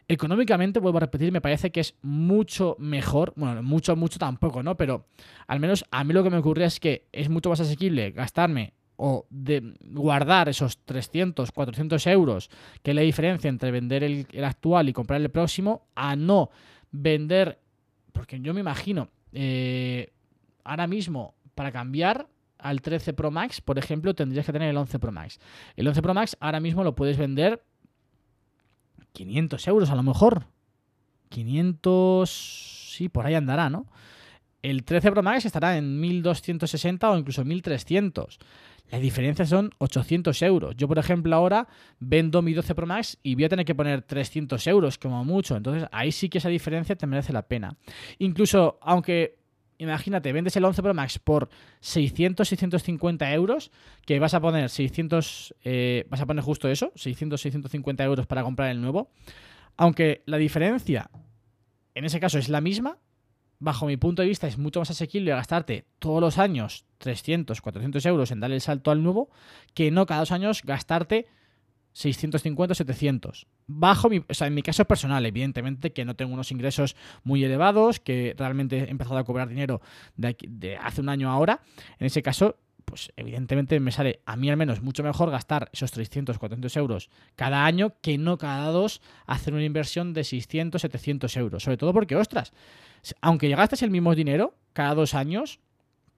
Económicamente, 0.07 0.79
vuelvo 0.79 0.97
a 0.97 1.01
repetir, 1.01 1.31
me 1.31 1.41
parece 1.41 1.71
que 1.71 1.79
es 1.79 1.95
mucho 2.01 2.75
mejor, 2.79 3.33
bueno, 3.35 3.63
mucho, 3.63 3.95
mucho 3.95 4.19
tampoco, 4.19 4.61
¿no? 4.61 4.75
Pero 4.75 5.05
al 5.47 5.59
menos 5.59 5.85
a 5.89 6.03
mí 6.03 6.13
lo 6.13 6.23
que 6.23 6.29
me 6.29 6.37
ocurre 6.37 6.65
es 6.65 6.79
que 6.79 7.07
es 7.11 7.29
mucho 7.29 7.49
más 7.49 7.59
asequible 7.59 8.11
gastarme 8.11 8.73
o 8.97 9.25
de 9.29 9.73
guardar 9.81 10.49
esos 10.49 10.79
300, 10.85 11.51
400 11.51 12.05
euros, 12.07 12.49
que 12.83 12.91
es 12.91 12.95
la 12.95 13.01
diferencia 13.01 13.49
entre 13.49 13.71
vender 13.71 14.03
el, 14.03 14.27
el 14.31 14.43
actual 14.43 14.89
y 14.89 14.93
comprar 14.93 15.21
el 15.21 15.29
próximo, 15.29 15.87
a 15.95 16.15
no 16.15 16.51
vender, 16.91 17.59
porque 18.11 18.39
yo 18.39 18.53
me 18.53 18.61
imagino, 18.61 19.09
eh, 19.31 20.11
ahora 20.63 20.87
mismo 20.87 21.35
para 21.55 21.71
cambiar 21.71 22.27
al 22.57 22.81
13 22.81 23.13
Pro 23.13 23.31
Max, 23.31 23.61
por 23.61 23.77
ejemplo, 23.77 24.13
tendrías 24.13 24.45
que 24.45 24.53
tener 24.53 24.69
el 24.69 24.77
11 24.77 24.99
Pro 24.99 25.11
Max. 25.11 25.39
El 25.75 25.87
11 25.87 26.01
Pro 26.01 26.13
Max 26.13 26.37
ahora 26.39 26.59
mismo 26.59 26.83
lo 26.83 26.95
puedes 26.95 27.17
vender 27.17 27.63
500 29.13 29.67
euros 29.67 29.89
a 29.89 29.95
lo 29.95 30.03
mejor. 30.03 30.45
500, 31.29 32.29
sí, 32.95 33.09
por 33.09 33.25
ahí 33.25 33.35
andará, 33.35 33.69
¿no? 33.69 33.87
El 34.61 34.83
13 34.83 35.11
Pro 35.11 35.23
Max 35.23 35.45
estará 35.45 35.77
en 35.77 35.99
1260 35.99 37.09
o 37.09 37.17
incluso 37.17 37.43
1300. 37.43 38.39
La 38.91 38.99
diferencia 38.99 39.45
son 39.45 39.71
800 39.77 40.41
euros. 40.41 40.75
Yo, 40.75 40.87
por 40.87 40.99
ejemplo, 40.99 41.33
ahora 41.35 41.67
vendo 41.99 42.41
mi 42.41 42.53
12 42.53 42.75
Pro 42.75 42.85
Max 42.85 43.17
y 43.23 43.35
voy 43.35 43.45
a 43.45 43.49
tener 43.49 43.65
que 43.65 43.73
poner 43.73 44.01
300 44.01 44.67
euros 44.67 44.97
como 44.97 45.23
mucho. 45.23 45.55
Entonces, 45.55 45.87
ahí 45.91 46.11
sí 46.11 46.29
que 46.29 46.39
esa 46.39 46.49
diferencia 46.49 46.95
te 46.95 47.07
merece 47.07 47.31
la 47.31 47.41
pena. 47.43 47.77
Incluso, 48.19 48.77
aunque, 48.81 49.39
imagínate, 49.77 50.33
vendes 50.33 50.57
el 50.57 50.65
11 50.65 50.83
Pro 50.83 50.93
Max 50.93 51.19
por 51.19 51.49
600, 51.79 52.45
650 52.45 53.33
euros, 53.33 53.71
que 54.05 54.19
vas 54.19 54.33
a 54.33 54.41
poner 54.41 54.69
600, 54.69 55.55
eh, 55.63 56.05
vas 56.09 56.19
a 56.19 56.25
poner 56.25 56.43
justo 56.43 56.67
eso, 56.67 56.91
600, 56.95 57.39
650 57.39 58.03
euros 58.03 58.27
para 58.27 58.43
comprar 58.43 58.69
el 58.69 58.81
nuevo. 58.81 59.09
Aunque 59.77 60.21
la 60.25 60.37
diferencia, 60.37 61.09
en 61.95 62.03
ese 62.03 62.19
caso, 62.19 62.37
es 62.37 62.49
la 62.49 62.59
misma, 62.59 62.97
bajo 63.61 63.85
mi 63.85 63.95
punto 63.95 64.21
de 64.23 64.27
vista 64.27 64.47
es 64.47 64.57
mucho 64.57 64.79
más 64.81 64.89
asequible 64.89 65.31
gastarte 65.31 65.85
todos 65.99 66.19
los 66.19 66.37
años 66.37 66.83
300, 66.97 67.61
400 67.61 68.05
euros 68.07 68.31
en 68.31 68.41
darle 68.41 68.55
el 68.57 68.61
salto 68.61 68.91
al 68.91 69.01
nuevo 69.01 69.29
que 69.73 69.89
no 69.91 70.05
cada 70.05 70.19
dos 70.21 70.31
años 70.33 70.63
gastarte 70.63 71.27
650, 71.93 72.73
700. 72.75 73.47
Bajo 73.67 74.09
mi, 74.09 74.23
o 74.27 74.33
sea, 74.33 74.47
en 74.47 74.53
mi 74.53 74.61
caso 74.63 74.85
personal, 74.85 75.25
evidentemente 75.25 75.91
que 75.91 76.05
no 76.05 76.15
tengo 76.15 76.33
unos 76.33 76.51
ingresos 76.51 76.95
muy 77.23 77.43
elevados, 77.43 77.99
que 77.99 78.33
realmente 78.37 78.77
he 78.79 78.89
empezado 78.89 79.17
a 79.17 79.23
cobrar 79.25 79.49
dinero 79.49 79.81
de, 80.15 80.27
aquí- 80.29 80.47
de 80.49 80.77
hace 80.77 81.01
un 81.01 81.09
año 81.09 81.29
ahora. 81.29 81.61
En 81.99 82.07
ese 82.07 82.21
caso, 82.21 82.57
pues 82.85 83.11
evidentemente 83.17 83.79
me 83.79 83.91
sale 83.91 84.21
a 84.25 84.35
mí 84.37 84.49
al 84.49 84.57
menos 84.57 84.81
mucho 84.81 85.03
mejor 85.03 85.31
gastar 85.31 85.69
esos 85.73 85.91
300, 85.91 86.37
400 86.39 86.75
euros 86.77 87.09
cada 87.35 87.65
año 87.65 87.93
que 88.01 88.17
no 88.17 88.37
cada 88.37 88.71
dos 88.71 89.01
hacer 89.27 89.53
una 89.53 89.63
inversión 89.65 90.13
de 90.13 90.23
600, 90.23 90.81
700 90.81 91.37
euros. 91.37 91.63
Sobre 91.63 91.77
todo 91.77 91.93
porque, 91.93 92.15
ostras, 92.15 92.53
aunque 93.21 93.49
gastes 93.49 93.81
el 93.81 93.91
mismo 93.91 94.15
dinero 94.15 94.55
cada 94.73 94.95
dos 94.95 95.13
años, 95.13 95.59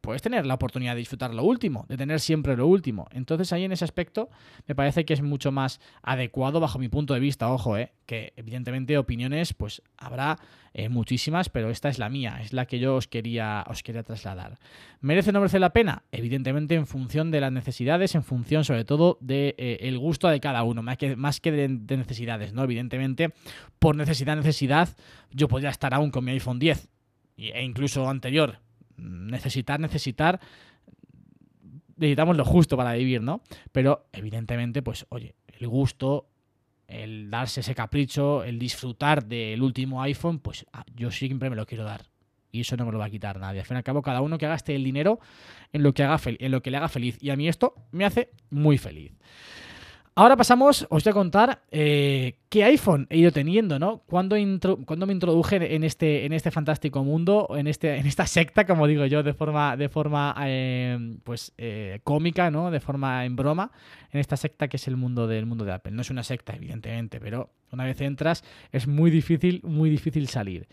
puedes 0.03 0.21
tener 0.21 0.45
la 0.45 0.55
oportunidad 0.55 0.95
de 0.95 0.99
disfrutar 0.99 1.33
lo 1.33 1.45
último, 1.45 1.85
de 1.87 1.95
tener 1.95 2.19
siempre 2.19 2.57
lo 2.57 2.67
último. 2.67 3.07
Entonces 3.11 3.53
ahí 3.53 3.63
en 3.63 3.71
ese 3.71 3.85
aspecto 3.85 4.29
me 4.67 4.75
parece 4.75 5.05
que 5.05 5.13
es 5.13 5.21
mucho 5.21 5.53
más 5.53 5.79
adecuado 6.01 6.59
bajo 6.59 6.77
mi 6.77 6.89
punto 6.89 7.13
de 7.13 7.21
vista, 7.21 7.49
ojo, 7.49 7.77
eh, 7.77 7.93
que 8.05 8.33
evidentemente 8.35 8.97
opiniones 8.97 9.53
pues 9.53 9.81
habrá 9.97 10.37
eh, 10.73 10.89
muchísimas, 10.89 11.47
pero 11.47 11.69
esta 11.69 11.87
es 11.87 11.99
la 11.99 12.09
mía, 12.09 12.39
es 12.41 12.51
la 12.51 12.65
que 12.65 12.79
yo 12.79 12.97
os 12.97 13.07
quería, 13.07 13.63
os 13.69 13.81
quería 13.81 14.03
trasladar. 14.03 14.59
¿Merece 14.99 15.29
o 15.29 15.33
no 15.33 15.39
merece 15.39 15.57
la 15.57 15.71
pena? 15.71 16.03
Evidentemente 16.11 16.75
en 16.75 16.85
función 16.85 17.31
de 17.31 17.39
las 17.39 17.53
necesidades, 17.53 18.13
en 18.13 18.23
función 18.23 18.65
sobre 18.65 18.83
todo 18.83 19.17
del 19.21 19.55
de, 19.57 19.77
eh, 19.79 19.95
gusto 19.95 20.27
de 20.27 20.41
cada 20.41 20.63
uno, 20.63 20.83
más 20.83 20.97
que, 20.97 21.15
más 21.15 21.39
que 21.39 21.53
de, 21.53 21.69
de 21.69 21.95
necesisidades, 21.95 22.51
¿no? 22.51 22.65
Evidentemente, 22.65 23.31
por 23.79 23.95
necesidad, 23.95 24.35
necesidad, 24.35 24.89
yo 25.31 25.47
podría 25.47 25.69
estar 25.69 25.93
aún 25.93 26.11
con 26.11 26.25
mi 26.25 26.31
iPhone 26.31 26.59
10 26.59 26.89
e 27.37 27.63
incluso 27.63 28.09
anterior. 28.09 28.59
Necesitar, 28.97 29.79
necesitar. 29.79 30.39
Necesitamos 31.95 32.37
lo 32.37 32.45
justo 32.45 32.75
para 32.75 32.93
vivir, 32.93 33.21
¿no? 33.21 33.41
Pero 33.71 34.07
evidentemente, 34.11 34.81
pues, 34.81 35.05
oye, 35.09 35.35
el 35.47 35.67
gusto, 35.67 36.27
el 36.87 37.29
darse 37.29 37.61
ese 37.61 37.75
capricho, 37.75 38.43
el 38.43 38.59
disfrutar 38.59 39.25
del 39.25 39.61
último 39.61 40.01
iPhone, 40.01 40.39
pues 40.39 40.65
ah, 40.73 40.85
yo 40.95 41.11
siempre 41.11 41.49
me 41.49 41.55
lo 41.55 41.65
quiero 41.65 41.83
dar. 41.83 42.05
Y 42.51 42.61
eso 42.61 42.77
no 42.77 42.85
me 42.85 42.91
lo 42.91 42.99
va 42.99 43.05
a 43.05 43.09
quitar 43.09 43.39
nadie. 43.39 43.61
Al 43.61 43.65
fin 43.65 43.75
y 43.75 43.79
al 43.79 43.83
cabo, 43.83 44.03
cada 44.03 44.21
uno 44.21 44.37
que 44.37 44.47
gaste 44.47 44.75
el 44.75 44.83
dinero 44.83 45.19
en 45.71 45.81
lo 45.81 45.93
que, 45.93 46.03
haga 46.03 46.19
en 46.25 46.51
lo 46.51 46.61
que 46.61 46.69
le 46.69 46.77
haga 46.77 46.87
feliz. 46.87 47.17
Y 47.19 47.31
a 47.31 47.35
mí 47.35 47.47
esto 47.47 47.73
me 47.91 48.05
hace 48.05 48.29
muy 48.51 48.77
feliz. 48.77 49.11
Ahora 50.15 50.37
pasamos, 50.37 50.85
os 50.91 51.03
voy 51.03 51.09
a 51.09 51.13
contar 51.13 51.63
eh, 51.71 52.35
qué 52.49 52.63
iPhone 52.65 53.07
he 53.09 53.17
ido 53.17 53.31
teniendo, 53.31 53.79
¿no? 53.79 54.03
Cuando, 54.05 54.35
cuando 54.85 55.07
me 55.07 55.13
introduje 55.13 55.73
en 55.73 55.83
este, 55.83 56.25
en 56.27 56.33
este 56.33 56.51
fantástico 56.51 57.03
mundo, 57.03 57.47
en, 57.57 57.65
este, 57.65 57.97
en 57.97 58.05
esta 58.05 58.27
secta, 58.27 58.67
como 58.67 58.85
digo 58.85 59.07
yo, 59.07 59.23
de 59.23 59.33
forma, 59.33 59.75
de 59.75 59.89
forma 59.89 60.35
eh, 60.41 61.17
pues, 61.23 61.51
eh, 61.57 61.99
cómica, 62.03 62.51
¿no? 62.51 62.69
De 62.69 62.79
forma 62.79 63.25
en 63.25 63.35
broma, 63.35 63.71
en 64.11 64.19
esta 64.19 64.37
secta 64.37 64.67
que 64.67 64.77
es 64.77 64.87
el 64.87 64.97
mundo 64.97 65.25
del 65.25 65.47
mundo 65.47 65.65
de 65.65 65.71
Apple. 65.71 65.93
No 65.93 66.03
es 66.03 66.11
una 66.11 66.21
secta, 66.21 66.53
evidentemente, 66.53 67.19
pero 67.19 67.49
una 67.71 67.83
vez 67.83 67.99
entras 68.01 68.43
es 68.71 68.87
muy 68.87 69.09
difícil, 69.09 69.61
muy 69.63 69.89
difícil 69.89 70.27
salir. 70.27 70.67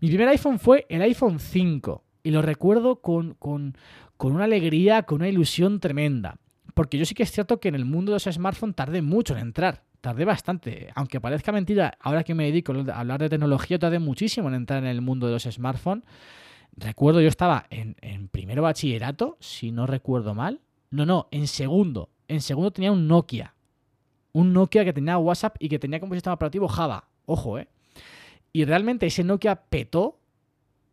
Mi 0.00 0.08
primer 0.08 0.28
iPhone 0.28 0.58
fue 0.58 0.86
el 0.88 1.02
iPhone 1.02 1.38
5 1.38 2.02
y 2.22 2.30
lo 2.30 2.40
recuerdo 2.40 3.02
con, 3.02 3.34
con, 3.34 3.76
con 4.16 4.32
una 4.34 4.44
alegría, 4.44 5.02
con 5.02 5.16
una 5.16 5.28
ilusión 5.28 5.80
tremenda. 5.80 6.38
Porque 6.76 6.98
yo 6.98 7.06
sí 7.06 7.14
que 7.14 7.22
es 7.22 7.32
cierto 7.32 7.58
que 7.58 7.68
en 7.68 7.74
el 7.74 7.86
mundo 7.86 8.12
de 8.12 8.16
los 8.16 8.24
smartphones 8.24 8.76
tardé 8.76 9.00
mucho 9.00 9.32
en 9.34 9.40
entrar. 9.40 9.82
Tardé 10.02 10.26
bastante. 10.26 10.90
Aunque 10.94 11.22
parezca 11.22 11.50
mentira, 11.50 11.96
ahora 12.02 12.22
que 12.22 12.34
me 12.34 12.44
dedico 12.44 12.74
a 12.74 13.00
hablar 13.00 13.18
de 13.18 13.30
tecnología, 13.30 13.78
tardé 13.78 13.98
muchísimo 13.98 14.48
en 14.48 14.56
entrar 14.56 14.82
en 14.82 14.90
el 14.90 15.00
mundo 15.00 15.26
de 15.26 15.32
los 15.32 15.44
smartphones. 15.44 16.04
Recuerdo, 16.76 17.22
yo 17.22 17.28
estaba 17.28 17.64
en, 17.70 17.96
en 18.02 18.28
primero 18.28 18.60
bachillerato, 18.60 19.38
si 19.40 19.72
no 19.72 19.86
recuerdo 19.86 20.34
mal. 20.34 20.60
No, 20.90 21.06
no, 21.06 21.28
en 21.30 21.46
segundo. 21.46 22.10
En 22.28 22.42
segundo 22.42 22.70
tenía 22.70 22.92
un 22.92 23.08
Nokia. 23.08 23.54
Un 24.32 24.52
Nokia 24.52 24.84
que 24.84 24.92
tenía 24.92 25.16
WhatsApp 25.16 25.56
y 25.58 25.70
que 25.70 25.78
tenía 25.78 25.98
como 25.98 26.12
sistema 26.12 26.34
operativo 26.34 26.68
Java. 26.68 27.08
Ojo, 27.24 27.58
¿eh? 27.58 27.68
Y 28.52 28.66
realmente 28.66 29.06
ese 29.06 29.24
Nokia 29.24 29.56
petó 29.56 30.18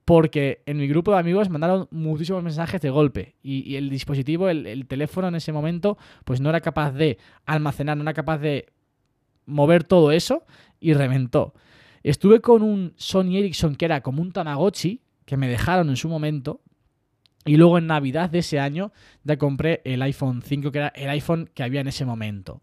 porque 0.05 0.61
en 0.65 0.77
mi 0.77 0.87
grupo 0.87 1.11
de 1.11 1.19
amigos 1.19 1.49
mandaron 1.49 1.87
muchísimos 1.91 2.43
mensajes 2.43 2.81
de 2.81 2.89
golpe 2.89 3.35
y, 3.41 3.75
el 3.75 3.89
dispositivo, 3.89 4.49
el, 4.49 4.67
el 4.67 4.85
teléfono 4.85 5.27
en 5.27 5.35
ese 5.35 5.51
momento, 5.51 5.97
pues 6.25 6.41
no 6.41 6.49
era 6.49 6.61
capaz 6.61 6.91
de 6.91 7.17
almacenar, 7.45 7.97
no 7.97 8.03
era 8.03 8.13
capaz 8.13 8.39
de 8.39 8.67
mover 9.45 9.83
todo 9.83 10.11
eso 10.11 10.45
y 10.79 10.93
reventó. 10.93 11.53
Estuve 12.03 12.41
con 12.41 12.61
un 12.61 12.93
Sony 12.97 13.37
Ericsson 13.37 13.75
que 13.75 13.85
era 13.85 14.01
como 14.01 14.21
un 14.21 14.31
Tamagotchi 14.31 15.01
que 15.25 15.37
me 15.37 15.47
dejaron 15.47 15.89
en 15.89 15.95
su 15.95 16.09
momento 16.09 16.61
y 17.45 17.57
luego 17.57 17.77
en 17.77 17.87
Navidad 17.87 18.29
de 18.29 18.39
ese 18.39 18.59
año 18.59 18.91
ya 19.23 19.37
compré 19.37 19.81
el 19.85 20.01
iPhone 20.01 20.41
5 20.41 20.71
que 20.71 20.77
era 20.77 20.87
el 20.89 21.09
iPhone 21.09 21.49
que 21.53 21.63
había 21.63 21.81
en 21.81 21.87
ese 21.87 22.05
momento. 22.05 22.61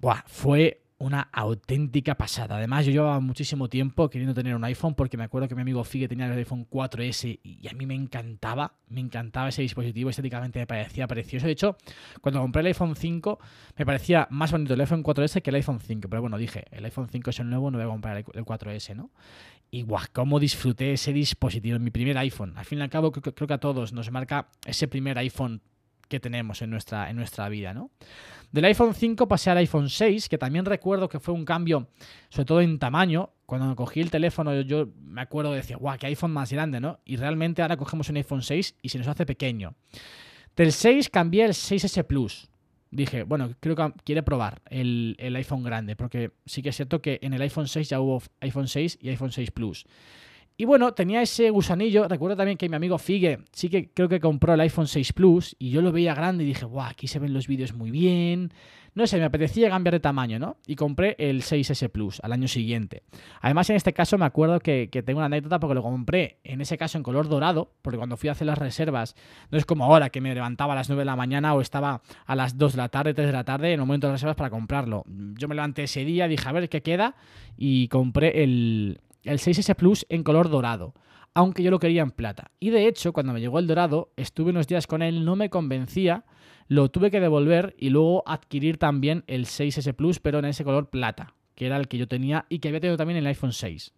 Buah, 0.00 0.22
fue 0.26 0.82
una 1.00 1.22
auténtica 1.32 2.14
pasada. 2.14 2.56
Además, 2.56 2.84
yo 2.84 2.92
llevaba 2.92 3.20
muchísimo 3.20 3.68
tiempo 3.68 4.10
queriendo 4.10 4.34
tener 4.34 4.54
un 4.54 4.62
iPhone 4.64 4.94
porque 4.94 5.16
me 5.16 5.24
acuerdo 5.24 5.48
que 5.48 5.54
mi 5.54 5.62
amigo 5.62 5.82
Figue 5.82 6.06
tenía 6.08 6.26
el 6.26 6.38
iPhone 6.38 6.68
4S 6.68 7.40
y 7.42 7.66
a 7.68 7.72
mí 7.72 7.86
me 7.86 7.94
encantaba, 7.94 8.74
me 8.88 9.00
encantaba 9.00 9.48
ese 9.48 9.62
dispositivo, 9.62 10.10
estéticamente 10.10 10.58
me 10.58 10.66
parecía 10.66 11.06
precioso. 11.06 11.46
De 11.46 11.52
hecho, 11.52 11.76
cuando 12.20 12.40
compré 12.40 12.60
el 12.60 12.66
iPhone 12.66 12.94
5 12.94 13.38
me 13.78 13.86
parecía 13.86 14.28
más 14.30 14.52
bonito 14.52 14.74
el 14.74 14.80
iPhone 14.80 15.02
4S 15.02 15.40
que 15.40 15.48
el 15.48 15.56
iPhone 15.56 15.80
5, 15.80 16.08
pero 16.10 16.20
bueno, 16.20 16.36
dije, 16.36 16.66
el 16.70 16.84
iPhone 16.84 17.08
5 17.08 17.30
es 17.30 17.40
el 17.40 17.48
nuevo, 17.48 17.70
no 17.70 17.78
voy 17.78 17.86
a 17.86 17.90
comprar 17.90 18.16
el 18.18 18.24
el 18.34 18.44
4S, 18.44 18.94
¿no? 18.94 19.10
Y 19.70 19.82
guau, 19.82 20.04
cómo 20.12 20.40
disfruté 20.40 20.92
ese 20.92 21.12
dispositivo, 21.12 21.78
mi 21.78 21.90
primer 21.90 22.18
iPhone. 22.18 22.52
Al 22.56 22.64
fin 22.64 22.80
y 22.80 22.82
al 22.82 22.90
cabo, 22.90 23.12
creo 23.12 23.46
que 23.46 23.54
a 23.54 23.58
todos 23.58 23.92
nos 23.92 24.10
marca 24.10 24.48
ese 24.66 24.88
primer 24.88 25.16
iPhone 25.18 25.62
que 26.10 26.20
tenemos 26.20 26.60
en 26.60 26.68
nuestra, 26.68 27.08
en 27.08 27.16
nuestra 27.16 27.48
vida, 27.48 27.72
¿no? 27.72 27.90
Del 28.52 28.64
iPhone 28.64 28.94
5 28.94 29.28
pasé 29.28 29.50
al 29.50 29.58
iPhone 29.58 29.88
6, 29.88 30.28
que 30.28 30.36
también 30.36 30.64
recuerdo 30.64 31.08
que 31.08 31.20
fue 31.20 31.32
un 31.32 31.44
cambio, 31.44 31.88
sobre 32.28 32.44
todo 32.44 32.60
en 32.60 32.78
tamaño. 32.78 33.30
Cuando 33.46 33.74
cogí 33.76 34.00
el 34.00 34.10
teléfono, 34.10 34.60
yo, 34.60 34.88
me 35.00 35.22
acuerdo 35.22 35.52
de 35.52 35.58
decir, 35.58 35.76
guau, 35.76 35.96
qué 35.98 36.08
iPhone 36.08 36.32
más 36.32 36.52
grande, 36.52 36.80
¿no? 36.80 36.98
Y 37.04 37.16
realmente 37.16 37.62
ahora 37.62 37.76
cogemos 37.76 38.08
un 38.10 38.16
iPhone 38.16 38.42
6 38.42 38.76
y 38.82 38.88
se 38.88 38.98
nos 38.98 39.06
hace 39.06 39.24
pequeño. 39.24 39.74
Del 40.56 40.72
6 40.72 41.08
cambié 41.10 41.44
el 41.44 41.52
6S 41.52 42.04
Plus. 42.04 42.50
Dije, 42.90 43.22
bueno, 43.22 43.54
creo 43.60 43.76
que 43.76 43.92
quiere 44.04 44.24
probar 44.24 44.62
el, 44.68 45.14
el 45.20 45.36
iPhone 45.36 45.62
grande, 45.62 45.94
porque 45.94 46.32
sí 46.44 46.60
que 46.60 46.70
es 46.70 46.76
cierto 46.76 47.00
que 47.00 47.20
en 47.22 47.34
el 47.34 47.42
iPhone 47.42 47.68
6 47.68 47.88
ya 47.88 48.00
hubo 48.00 48.20
iPhone 48.40 48.66
6 48.66 48.98
y 49.00 49.10
iPhone 49.10 49.30
6 49.30 49.52
Plus. 49.52 49.86
Y 50.60 50.66
bueno, 50.66 50.92
tenía 50.92 51.22
ese 51.22 51.48
gusanillo. 51.48 52.06
Recuerdo 52.06 52.36
también 52.36 52.58
que 52.58 52.68
mi 52.68 52.76
amigo 52.76 52.98
Figue 52.98 53.38
sí 53.50 53.70
que 53.70 53.88
creo 53.94 54.10
que 54.10 54.20
compró 54.20 54.52
el 54.52 54.60
iPhone 54.60 54.86
6 54.86 55.14
Plus 55.14 55.56
y 55.58 55.70
yo 55.70 55.80
lo 55.80 55.90
veía 55.90 56.14
grande 56.14 56.44
y 56.44 56.48
dije, 56.48 56.66
guau, 56.66 56.86
aquí 56.86 57.06
se 57.06 57.18
ven 57.18 57.32
los 57.32 57.46
vídeos 57.46 57.72
muy 57.72 57.90
bien. 57.90 58.52
No 58.94 59.06
sé, 59.06 59.16
me 59.16 59.24
apetecía 59.24 59.70
cambiar 59.70 59.94
de 59.94 60.00
tamaño, 60.00 60.38
¿no? 60.38 60.58
Y 60.66 60.76
compré 60.76 61.16
el 61.18 61.40
6S 61.40 61.88
Plus 61.88 62.20
al 62.22 62.32
año 62.32 62.46
siguiente. 62.46 63.04
Además, 63.40 63.70
en 63.70 63.76
este 63.76 63.94
caso 63.94 64.18
me 64.18 64.26
acuerdo 64.26 64.60
que, 64.60 64.90
que 64.92 65.02
tengo 65.02 65.20
una 65.20 65.26
anécdota 65.26 65.60
porque 65.60 65.76
lo 65.76 65.82
compré 65.82 66.40
en 66.44 66.60
ese 66.60 66.76
caso 66.76 66.98
en 66.98 67.04
color 67.04 67.30
dorado, 67.30 67.72
porque 67.80 67.96
cuando 67.96 68.18
fui 68.18 68.28
a 68.28 68.32
hacer 68.32 68.46
las 68.46 68.58
reservas, 68.58 69.16
no 69.50 69.56
es 69.56 69.64
como 69.64 69.86
ahora 69.86 70.10
que 70.10 70.20
me 70.20 70.34
levantaba 70.34 70.74
a 70.74 70.76
las 70.76 70.90
9 70.90 71.00
de 71.00 71.06
la 71.06 71.16
mañana 71.16 71.54
o 71.54 71.62
estaba 71.62 72.02
a 72.26 72.36
las 72.36 72.58
2 72.58 72.72
de 72.72 72.76
la 72.76 72.90
tarde, 72.90 73.14
3 73.14 73.28
de 73.28 73.32
la 73.32 73.44
tarde 73.44 73.68
en 73.68 73.80
el 73.80 73.86
momento 73.86 74.08
de 74.08 74.12
las 74.12 74.20
reservas 74.20 74.36
para 74.36 74.50
comprarlo. 74.50 75.04
Yo 75.06 75.48
me 75.48 75.54
levanté 75.54 75.84
ese 75.84 76.04
día, 76.04 76.28
dije, 76.28 76.46
a 76.46 76.52
ver 76.52 76.68
qué 76.68 76.82
queda 76.82 77.14
y 77.56 77.88
compré 77.88 78.42
el, 78.42 78.98
el 79.24 79.38
6S 79.38 79.74
Plus 79.74 80.06
en 80.08 80.22
color 80.22 80.48
dorado, 80.48 80.94
aunque 81.34 81.62
yo 81.62 81.70
lo 81.70 81.78
quería 81.78 82.02
en 82.02 82.10
plata. 82.10 82.50
Y 82.58 82.70
de 82.70 82.86
hecho, 82.86 83.12
cuando 83.12 83.32
me 83.32 83.40
llegó 83.40 83.58
el 83.58 83.66
dorado, 83.66 84.12
estuve 84.16 84.50
unos 84.50 84.66
días 84.66 84.86
con 84.86 85.02
él, 85.02 85.24
no 85.24 85.36
me 85.36 85.50
convencía, 85.50 86.24
lo 86.68 86.90
tuve 86.90 87.10
que 87.10 87.20
devolver 87.20 87.74
y 87.78 87.90
luego 87.90 88.22
adquirir 88.26 88.78
también 88.78 89.24
el 89.26 89.46
6S 89.46 89.94
Plus, 89.94 90.20
pero 90.20 90.38
en 90.38 90.44
ese 90.46 90.64
color 90.64 90.90
plata, 90.90 91.34
que 91.54 91.66
era 91.66 91.76
el 91.76 91.88
que 91.88 91.98
yo 91.98 92.08
tenía 92.08 92.46
y 92.48 92.58
que 92.58 92.68
había 92.68 92.80
tenido 92.80 92.96
también 92.96 93.18
en 93.18 93.24
el 93.24 93.28
iPhone 93.28 93.52
6. 93.52 93.92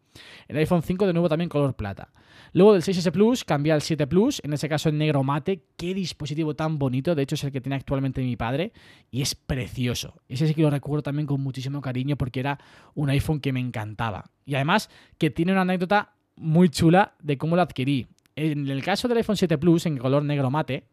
El 0.48 0.56
iPhone 0.56 0.82
5 0.82 1.06
de 1.06 1.12
nuevo 1.12 1.28
también 1.28 1.48
color 1.48 1.74
plata. 1.74 2.12
Luego 2.52 2.74
del 2.74 2.82
6S 2.82 3.10
Plus 3.12 3.44
cambié 3.44 3.72
al 3.72 3.82
7 3.82 4.06
Plus, 4.06 4.40
en 4.44 4.52
ese 4.52 4.68
caso 4.68 4.88
en 4.88 4.98
negro 4.98 5.22
mate. 5.22 5.64
Qué 5.76 5.94
dispositivo 5.94 6.54
tan 6.54 6.78
bonito, 6.78 7.14
de 7.14 7.22
hecho 7.22 7.34
es 7.34 7.44
el 7.44 7.52
que 7.52 7.60
tiene 7.60 7.76
actualmente 7.76 8.20
mi 8.20 8.36
padre 8.36 8.72
y 9.10 9.22
es 9.22 9.34
precioso. 9.34 10.20
Ese 10.28 10.46
sí 10.46 10.54
que 10.54 10.62
lo 10.62 10.70
recuerdo 10.70 11.02
también 11.02 11.26
con 11.26 11.40
muchísimo 11.40 11.80
cariño 11.80 12.16
porque 12.16 12.40
era 12.40 12.58
un 12.94 13.10
iPhone 13.10 13.40
que 13.40 13.52
me 13.52 13.60
encantaba. 13.60 14.30
Y 14.44 14.54
además 14.54 14.90
que 15.18 15.30
tiene 15.30 15.52
una 15.52 15.62
anécdota 15.62 16.14
muy 16.36 16.68
chula 16.68 17.14
de 17.20 17.38
cómo 17.38 17.56
lo 17.56 17.62
adquirí. 17.62 18.08
En 18.36 18.68
el 18.68 18.82
caso 18.82 19.08
del 19.08 19.18
iPhone 19.18 19.36
7 19.36 19.58
Plus 19.58 19.86
en 19.86 19.98
color 19.98 20.22
negro 20.22 20.50
mate, 20.50 20.84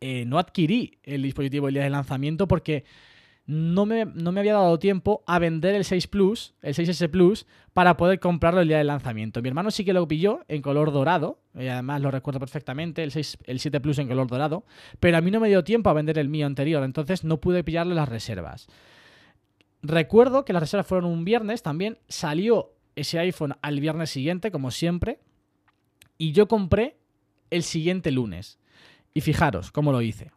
eh, 0.00 0.24
no 0.26 0.38
adquirí 0.38 0.98
el 1.02 1.22
dispositivo 1.22 1.68
el 1.68 1.74
día 1.74 1.84
del 1.84 1.92
lanzamiento 1.92 2.48
porque 2.48 2.84
no 3.46 3.86
me, 3.86 4.04
no 4.04 4.30
me 4.32 4.40
había 4.40 4.54
dado 4.54 4.78
tiempo 4.78 5.24
a 5.26 5.38
vender 5.38 5.74
el 5.74 5.84
6 5.84 6.06
Plus, 6.06 6.54
el 6.62 6.74
6S 6.74 7.10
Plus, 7.10 7.46
para 7.72 7.96
poder 7.96 8.20
comprarlo 8.20 8.60
el 8.60 8.68
día 8.68 8.78
del 8.78 8.86
lanzamiento. 8.86 9.42
Mi 9.42 9.48
hermano 9.48 9.70
sí 9.70 9.84
que 9.84 9.92
lo 9.92 10.06
pilló 10.06 10.40
en 10.48 10.62
color 10.62 10.92
dorado, 10.92 11.40
y 11.54 11.66
además 11.66 12.00
lo 12.00 12.10
recuerdo 12.10 12.38
perfectamente, 12.38 13.02
el, 13.02 13.10
6, 13.10 13.38
el 13.44 13.58
7 13.58 13.80
Plus 13.80 13.98
en 13.98 14.08
color 14.08 14.28
dorado, 14.28 14.64
pero 15.00 15.16
a 15.16 15.20
mí 15.20 15.30
no 15.30 15.40
me 15.40 15.48
dio 15.48 15.64
tiempo 15.64 15.90
a 15.90 15.94
vender 15.94 16.18
el 16.18 16.28
mío 16.28 16.46
anterior, 16.46 16.84
entonces 16.84 17.24
no 17.24 17.40
pude 17.40 17.64
pillarle 17.64 17.94
las 17.94 18.08
reservas. 18.08 18.68
Recuerdo 19.82 20.44
que 20.44 20.52
las 20.52 20.62
reservas 20.62 20.86
fueron 20.86 21.10
un 21.10 21.24
viernes 21.24 21.62
también, 21.62 21.98
salió 22.08 22.72
ese 22.94 23.18
iPhone 23.18 23.54
al 23.62 23.80
viernes 23.80 24.10
siguiente, 24.10 24.50
como 24.52 24.70
siempre, 24.70 25.18
y 26.18 26.32
yo 26.32 26.46
compré 26.46 26.96
el 27.50 27.64
siguiente 27.64 28.12
lunes. 28.12 28.58
Y 29.14 29.20
fijaros 29.20 29.72
cómo 29.72 29.92
lo 29.92 30.00
hice. 30.00 30.30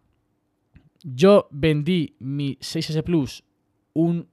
Yo 1.07 1.47
vendí 1.51 2.15
mi 2.17 2.57
6S 2.57 3.03
Plus 3.03 3.43
un... 3.93 4.27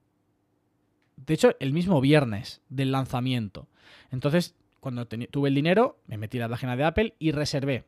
De 1.15 1.35
hecho, 1.35 1.55
el 1.59 1.71
mismo 1.71 2.01
viernes 2.01 2.61
del 2.67 2.91
lanzamiento. 2.91 3.67
Entonces, 4.11 4.55
cuando 4.79 5.07
tuve 5.07 5.49
el 5.49 5.55
dinero, 5.55 5.99
me 6.07 6.17
metí 6.17 6.39
a 6.39 6.41
la 6.41 6.49
página 6.49 6.75
de 6.75 6.83
Apple 6.83 7.15
y 7.19 7.31
reservé 7.31 7.85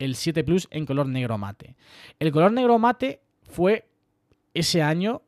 el 0.00 0.16
7 0.16 0.42
Plus 0.42 0.66
en 0.72 0.86
color 0.86 1.06
negro 1.06 1.38
mate. 1.38 1.76
El 2.18 2.32
color 2.32 2.50
negro 2.52 2.80
mate 2.80 3.20
fue 3.44 3.88
ese 4.54 4.82
año 4.82 5.22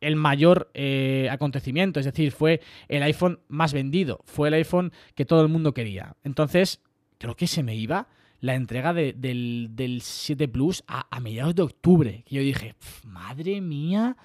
el 0.00 0.14
mayor 0.14 0.70
eh, 0.74 1.28
acontecimiento, 1.30 1.98
es 1.98 2.06
decir, 2.06 2.30
fue 2.30 2.60
el 2.88 3.02
iPhone 3.02 3.40
más 3.48 3.72
vendido, 3.72 4.20
fue 4.24 4.48
el 4.48 4.54
iPhone 4.54 4.92
que 5.14 5.24
todo 5.24 5.42
el 5.42 5.48
mundo 5.48 5.74
quería. 5.74 6.14
Entonces, 6.22 6.80
creo 7.18 7.34
que 7.34 7.48
se 7.48 7.62
me 7.64 7.74
iba 7.74 8.06
la 8.44 8.54
entrega 8.54 8.92
de- 8.92 9.14
del, 9.14 9.68
del 9.72 10.02
7 10.02 10.48
Plus 10.48 10.84
a, 10.86 11.18
mediados 11.20 11.54
de 11.54 11.62
octubre. 11.62 12.22
Que 12.26 12.34
yo 12.36 12.42
dije, 12.42 12.74
"Pf, 12.74 13.06
madre 13.06 13.60
mía, 13.62 14.16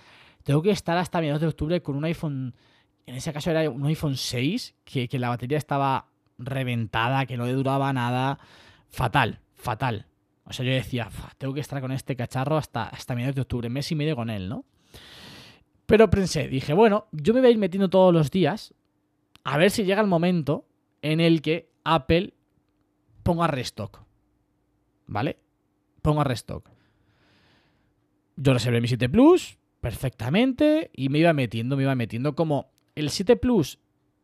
tengo 0.44 0.62
que 0.62 0.72
estar 0.72 0.98
hasta 0.98 1.20
mediados 1.20 1.40
de 1.42 1.48
octubre 1.48 1.82
con 1.82 1.96
un 1.96 2.04
iPhone, 2.04 2.54
en 3.06 3.16
ese 3.16 3.32
caso 3.32 3.50
era 3.52 3.70
un 3.70 3.86
iPhone 3.86 4.18
6, 4.18 4.76
que, 4.84 5.08
que 5.08 5.20
la 5.20 5.30
batería 5.30 5.58
estaba 5.58 6.08
reventada, 6.38 7.26
que 7.26 7.38
no 7.38 7.46
le 7.46 7.54
duraba 7.54 7.94
nada. 7.94 8.40
Fatal, 8.90 9.40
fatal. 9.54 10.06
O 10.44 10.52
sea, 10.54 10.66
yo 10.66 10.72
decía, 10.74 11.10
"Fua, 11.10 11.32
tengo 11.38 11.54
que 11.54 11.62
estar 11.62 11.80
con 11.80 11.92
este 11.94 12.16
cacharro 12.16 12.58
hasta, 12.58 12.84
hasta 12.90 13.16
mediados 13.16 13.36
de 13.36 13.42
octubre, 13.42 13.70
mes 13.70 13.90
y 13.92 13.96
medio 13.96 14.16
con 14.18 14.30
él, 14.30 14.50
¿no? 14.50 14.66
Pero 15.86 16.10
pensé, 16.10 16.48
dije, 16.50 16.74
bueno, 16.74 17.08
yo 17.12 17.34
me 17.34 17.40
voy 17.40 17.48
a 17.50 17.52
ir 17.52 17.58
metiendo 17.58 17.90
todos 17.90 18.14
los 18.14 18.30
días 18.32 18.74
a 19.44 19.58
ver 19.58 19.72
si 19.72 19.84
llega 19.86 20.02
el 20.02 20.08
momento 20.08 20.66
en 21.02 21.20
el 21.22 21.42
que 21.42 21.72
Apple 21.86 22.34
ponga 23.24 23.48
restock. 23.48 24.02
¿Vale? 25.10 25.38
Ponga 26.02 26.24
restock. 26.24 26.70
Yo 28.36 28.54
reservé 28.54 28.80
mi 28.80 28.88
7 28.88 29.10
Plus 29.10 29.58
perfectamente 29.82 30.92
y 30.94 31.10
me 31.10 31.20
iba 31.20 31.34
metiendo, 31.34 31.76
me 31.76 31.84
iba 31.84 31.96
metiendo 31.96 32.36
como 32.36 32.72
el 32.96 33.10
7 33.10 33.36
Plus 33.36 33.80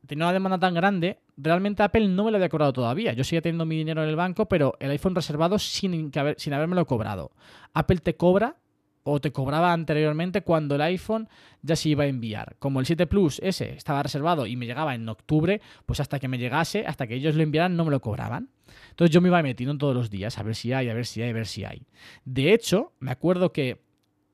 tenía 0.05 0.25
una 0.25 0.33
demanda 0.33 0.59
tan 0.59 0.75
grande, 0.75 1.19
realmente 1.37 1.81
Apple 1.81 2.07
no 2.07 2.23
me 2.23 2.31
lo 2.31 2.37
había 2.37 2.49
cobrado 2.49 2.71
todavía. 2.71 3.13
Yo 3.13 3.23
seguía 3.23 3.41
teniendo 3.41 3.65
mi 3.65 3.77
dinero 3.77 4.03
en 4.03 4.09
el 4.09 4.15
banco, 4.15 4.45
pero 4.45 4.75
el 4.79 4.91
iPhone 4.91 5.15
reservado 5.15 5.57
sin, 5.57 6.11
que 6.11 6.19
haber, 6.19 6.37
habérmelo 6.53 6.85
cobrado. 6.85 7.31
Apple 7.73 7.97
te 7.97 8.15
cobra 8.15 8.57
o 9.01 9.19
te 9.19 9.31
cobraba 9.31 9.73
anteriormente 9.73 10.43
cuando 10.43 10.75
el 10.75 10.81
iPhone 10.81 11.27
ya 11.63 11.75
se 11.75 11.89
iba 11.89 12.03
a 12.03 12.07
enviar. 12.07 12.57
Como 12.59 12.79
el 12.79 12.85
7 12.85 13.07
Plus 13.07 13.39
ese 13.43 13.73
estaba 13.73 14.03
reservado 14.03 14.45
y 14.45 14.55
me 14.55 14.67
llegaba 14.67 14.93
en 14.93 15.09
octubre, 15.09 15.61
pues 15.87 15.99
hasta 15.99 16.19
que 16.19 16.27
me 16.27 16.37
llegase, 16.37 16.85
hasta 16.85 17.07
que 17.07 17.15
ellos 17.15 17.33
lo 17.33 17.41
enviaran, 17.41 17.75
no 17.75 17.85
me 17.85 17.91
lo 17.91 18.01
cobraban. 18.01 18.49
Entonces 18.91 19.13
yo 19.13 19.21
me 19.21 19.29
iba 19.29 19.41
metiendo 19.41 19.77
todos 19.77 19.95
los 19.95 20.09
días 20.09 20.37
a 20.37 20.43
ver 20.43 20.55
si 20.55 20.73
hay, 20.73 20.89
a 20.89 20.93
ver 20.93 21.05
si 21.05 21.21
hay, 21.21 21.29
a 21.29 21.33
ver 21.33 21.47
si 21.47 21.63
hay. 21.63 21.85
De 22.23 22.53
hecho, 22.53 22.93
me 22.99 23.11
acuerdo 23.11 23.51
que 23.51 23.81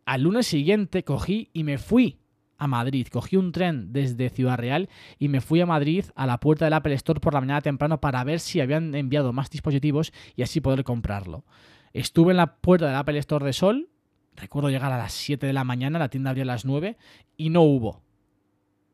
al 0.05 0.23
lunes 0.23 0.47
siguiente 0.47 1.03
cogí 1.03 1.49
y 1.53 1.63
me 1.63 1.77
fui 1.77 2.19
a 2.57 2.67
Madrid. 2.67 3.07
Cogí 3.11 3.37
un 3.37 3.51
tren 3.51 3.91
desde 3.91 4.29
Ciudad 4.29 4.57
Real 4.57 4.87
y 5.17 5.29
me 5.29 5.41
fui 5.41 5.61
a 5.61 5.65
Madrid 5.65 6.05
a 6.15 6.27
la 6.27 6.39
puerta 6.39 6.65
del 6.65 6.73
Apple 6.73 6.93
Store 6.93 7.19
por 7.19 7.33
la 7.33 7.41
mañana 7.41 7.61
temprano 7.61 7.99
para 7.99 8.23
ver 8.23 8.39
si 8.39 8.61
habían 8.61 8.93
enviado 8.93 9.33
más 9.33 9.49
dispositivos 9.49 10.13
y 10.35 10.43
así 10.43 10.61
poder 10.61 10.83
comprarlo. 10.83 11.43
Estuve 11.91 12.31
en 12.31 12.37
la 12.37 12.57
puerta 12.57 12.85
del 12.87 12.95
Apple 12.95 13.17
Store 13.17 13.45
de 13.45 13.53
Sol. 13.53 13.89
Recuerdo 14.35 14.69
llegar 14.69 14.91
a 14.91 14.97
las 14.97 15.11
7 15.11 15.47
de 15.47 15.53
la 15.53 15.63
mañana, 15.63 15.97
la 15.97 16.09
tienda 16.09 16.29
abría 16.29 16.43
a 16.43 16.47
las 16.47 16.63
9 16.63 16.97
y 17.35 17.49
no 17.49 17.63
hubo. 17.63 18.03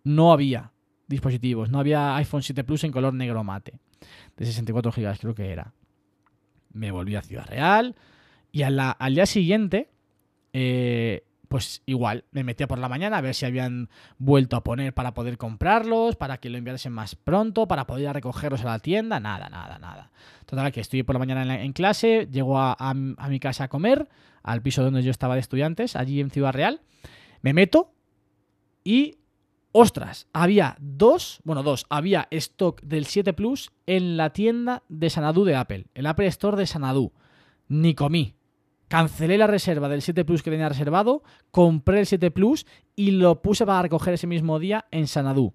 No 0.03 0.31
había 0.31 0.71
dispositivos. 1.07 1.69
No 1.69 1.79
había 1.79 2.15
iPhone 2.15 2.43
7 2.43 2.63
Plus 2.63 2.85
en 2.85 2.91
color 2.91 3.13
negro 3.13 3.43
mate. 3.43 3.79
De 4.35 4.45
64 4.45 4.91
GB 4.91 5.17
creo 5.19 5.35
que 5.35 5.51
era. 5.51 5.73
Me 6.73 6.91
volví 6.91 7.15
a 7.15 7.21
Ciudad 7.21 7.45
Real 7.47 7.95
y 8.51 8.61
al 8.63 8.95
día 9.15 9.25
siguiente 9.25 9.89
eh, 10.53 11.23
pues 11.47 11.81
igual, 11.85 12.25
me 12.31 12.43
metía 12.43 12.67
por 12.67 12.77
la 12.77 12.89
mañana 12.89 13.17
a 13.17 13.21
ver 13.21 13.33
si 13.33 13.45
habían 13.45 13.89
vuelto 14.17 14.57
a 14.57 14.63
poner 14.63 14.93
para 14.93 15.13
poder 15.13 15.37
comprarlos, 15.37 16.15
para 16.17 16.39
que 16.39 16.49
lo 16.49 16.57
enviasen 16.57 16.91
más 16.91 17.15
pronto, 17.15 17.67
para 17.69 17.87
poder 17.87 18.07
a 18.09 18.13
recogerlos 18.13 18.61
a 18.61 18.65
la 18.65 18.79
tienda. 18.79 19.19
Nada, 19.19 19.49
nada, 19.49 19.79
nada. 19.79 20.11
Total, 20.45 20.71
que 20.73 20.81
estoy 20.81 21.03
por 21.03 21.15
la 21.15 21.19
mañana 21.19 21.43
en, 21.43 21.47
la- 21.47 21.61
en 21.63 21.71
clase, 21.73 22.27
llego 22.31 22.57
a 22.59 22.93
mi 22.93 23.39
casa 23.39 23.65
a 23.65 23.67
comer, 23.69 24.09
al 24.43 24.61
piso 24.61 24.83
donde 24.83 25.03
yo 25.03 25.11
estaba 25.11 25.35
de 25.35 25.39
estudiantes, 25.41 25.95
allí 25.95 26.19
en 26.19 26.31
Ciudad 26.31 26.51
Real. 26.53 26.81
Me 27.41 27.53
meto 27.53 27.93
y, 28.83 29.17
ostras, 29.77 30.27
había 30.33 30.75
dos, 30.79 31.39
bueno, 31.43 31.61
dos, 31.61 31.85
había 31.89 32.27
stock 32.31 32.81
del 32.81 33.05
7 33.05 33.33
Plus 33.33 33.71
en 33.85 34.17
la 34.17 34.31
tienda 34.31 34.83
de 34.89 35.11
Sanadú 35.11 35.43
de 35.45 35.55
Apple, 35.55 35.85
el 35.93 36.07
Apple 36.07 36.25
Store 36.27 36.57
de 36.57 36.65
Sanadú. 36.65 37.13
Ni 37.67 37.93
comí. 37.93 38.36
Cancelé 38.87 39.37
la 39.37 39.47
reserva 39.47 39.89
del 39.89 40.01
7 40.01 40.23
Plus 40.23 40.41
que 40.41 40.49
tenía 40.49 40.69
reservado, 40.69 41.21
compré 41.51 41.99
el 41.99 42.05
7 42.05 42.31
Plus 42.31 42.65
y 42.95 43.11
lo 43.11 43.41
puse 43.41 43.65
para 43.65 43.81
recoger 43.81 44.13
ese 44.13 44.27
mismo 44.27 44.59
día 44.59 44.85
en 44.91 45.07
Sanadú. 45.07 45.53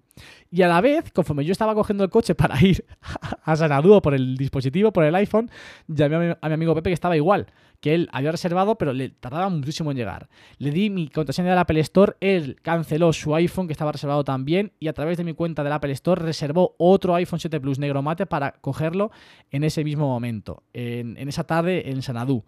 Y 0.51 0.61
a 0.61 0.67
la 0.67 0.81
vez, 0.81 1.11
conforme 1.11 1.43
yo 1.43 1.51
estaba 1.51 1.73
cogiendo 1.73 2.03
el 2.03 2.11
coche 2.11 2.35
para 2.35 2.61
ir 2.63 2.85
a 3.43 3.55
Sanadú 3.55 3.99
por 4.03 4.13
el 4.13 4.37
dispositivo, 4.37 4.93
por 4.93 5.03
el 5.03 5.15
iPhone, 5.15 5.49
llamé 5.87 6.37
a 6.39 6.47
mi, 6.47 6.53
amigo 6.53 6.75
Pepe 6.75 6.91
que 6.91 6.93
estaba 6.93 7.17
igual, 7.17 7.47
que 7.81 7.95
él 7.95 8.07
había 8.13 8.31
reservado, 8.31 8.77
pero 8.77 8.93
le 8.93 9.09
tardaba 9.09 9.49
muchísimo 9.49 9.89
en 9.89 9.97
llegar. 9.97 10.29
Le 10.59 10.69
di 10.69 10.91
mi 10.91 11.09
contraseña 11.09 11.49
del 11.49 11.57
Apple 11.57 11.79
Store, 11.79 12.13
él 12.21 12.57
canceló 12.61 13.11
su 13.13 13.33
iPhone 13.33 13.65
que 13.65 13.73
estaba 13.73 13.91
reservado 13.91 14.23
también 14.23 14.73
y 14.79 14.89
a 14.89 14.93
través 14.93 15.17
de 15.17 15.23
mi 15.23 15.33
cuenta 15.33 15.63
del 15.63 15.73
Apple 15.73 15.91
Store 15.93 16.21
reservó 16.21 16.75
otro 16.77 17.15
iPhone 17.15 17.39
7 17.39 17.59
Plus 17.59 17.79
negro 17.79 18.03
mate 18.03 18.27
para 18.27 18.51
cogerlo 18.61 19.09
en 19.49 19.63
ese 19.63 19.83
mismo 19.83 20.07
momento, 20.07 20.61
en, 20.71 21.17
en 21.17 21.27
esa 21.29 21.45
tarde 21.45 21.89
en 21.89 22.03
Sanadú. 22.03 22.45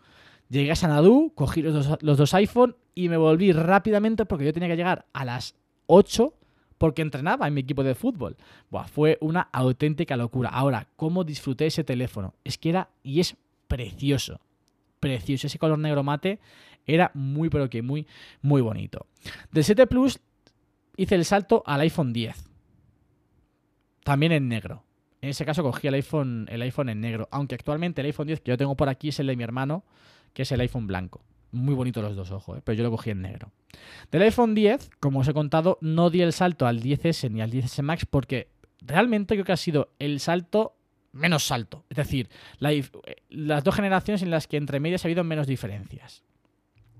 Llegué 0.49 0.71
a 0.71 0.75
Sanadú, 0.75 1.31
cogí 1.35 1.61
los 1.61 1.87
dos, 1.87 1.97
los 2.01 2.33
iPhone 2.33 2.75
y 2.93 3.09
me 3.09 3.17
volví 3.17 3.51
rápidamente 3.51 4.25
porque 4.25 4.45
yo 4.45 4.53
tenía 4.53 4.69
que 4.69 4.77
llegar 4.77 5.05
a 5.13 5.25
las 5.25 5.55
8 5.87 6.33
porque 6.77 7.01
entrenaba 7.01 7.47
en 7.47 7.53
mi 7.53 7.61
equipo 7.61 7.83
de 7.83 7.95
fútbol. 7.95 8.35
Buah, 8.69 8.87
fue 8.87 9.17
una 9.21 9.41
auténtica 9.51 10.17
locura. 10.17 10.49
Ahora, 10.49 10.87
¿cómo 10.95 11.23
disfruté 11.23 11.67
ese 11.67 11.83
teléfono? 11.83 12.33
Es 12.43 12.57
que 12.57 12.69
era 12.69 12.89
y 13.03 13.19
es 13.19 13.37
precioso. 13.67 14.39
Precioso. 14.99 15.47
Ese 15.47 15.59
color 15.59 15.79
negro 15.79 16.03
mate 16.03 16.39
era 16.85 17.11
muy, 17.13 17.49
pero 17.49 17.69
que 17.69 17.81
muy, 17.81 18.05
muy 18.41 18.61
bonito. 18.61 19.07
Del 19.51 19.63
7 19.63 19.87
Plus 19.87 20.19
hice 20.97 21.15
el 21.15 21.25
salto 21.25 21.63
al 21.65 21.81
iPhone 21.81 22.13
10. 22.13 22.49
También 24.03 24.31
en 24.31 24.47
negro. 24.47 24.83
En 25.21 25.29
ese 25.29 25.45
caso 25.45 25.63
cogí 25.63 25.87
el 25.87 25.95
iPhone, 25.95 26.45
el 26.49 26.61
iPhone 26.61 26.89
en 26.89 27.01
negro. 27.01 27.27
Aunque 27.31 27.55
actualmente 27.55 28.01
el 28.01 28.07
iPhone 28.07 28.27
10 28.27 28.41
que 28.41 28.51
yo 28.51 28.57
tengo 28.57 28.75
por 28.75 28.89
aquí 28.89 29.09
es 29.09 29.19
el 29.19 29.27
de 29.27 29.35
mi 29.35 29.43
hermano, 29.43 29.83
que 30.35 30.43
es 30.43 30.51
el 30.51 30.59
iPhone 30.59 30.85
blanco. 30.85 31.23
Muy 31.51 31.73
bonitos 31.73 32.03
los 32.03 32.15
dos, 32.15 32.29
ojo, 32.31 32.57
¿eh? 32.57 32.61
pero 32.63 32.77
yo 32.77 32.83
lo 32.83 32.91
cogí 32.91 33.09
en 33.09 33.21
negro. 33.21 33.51
Del 34.11 34.21
iPhone 34.23 34.53
10, 34.53 34.91
como 34.99 35.19
os 35.21 35.27
he 35.27 35.33
contado, 35.33 35.79
no 35.81 36.09
di 36.09 36.21
el 36.21 36.33
salto 36.33 36.67
al 36.67 36.83
10S 36.83 37.31
ni 37.31 37.41
al 37.41 37.49
10S 37.49 37.81
Max 37.81 38.05
porque 38.05 38.49
realmente 38.81 39.35
creo 39.35 39.45
que 39.45 39.53
ha 39.53 39.57
sido 39.57 39.93
el 39.97 40.19
salto 40.19 40.75
menos 41.13 41.45
salto. 41.45 41.85
Es 41.89 41.95
decir, 41.95 42.29
eh, 42.59 42.83
las 43.29 43.63
dos 43.63 43.73
generaciones 43.73 44.21
en 44.21 44.29
las 44.29 44.47
que 44.47 44.57
entre 44.57 44.81
medias 44.81 45.05
ha 45.05 45.07
habido 45.07 45.23
menos 45.23 45.47
diferencias. 45.47 46.23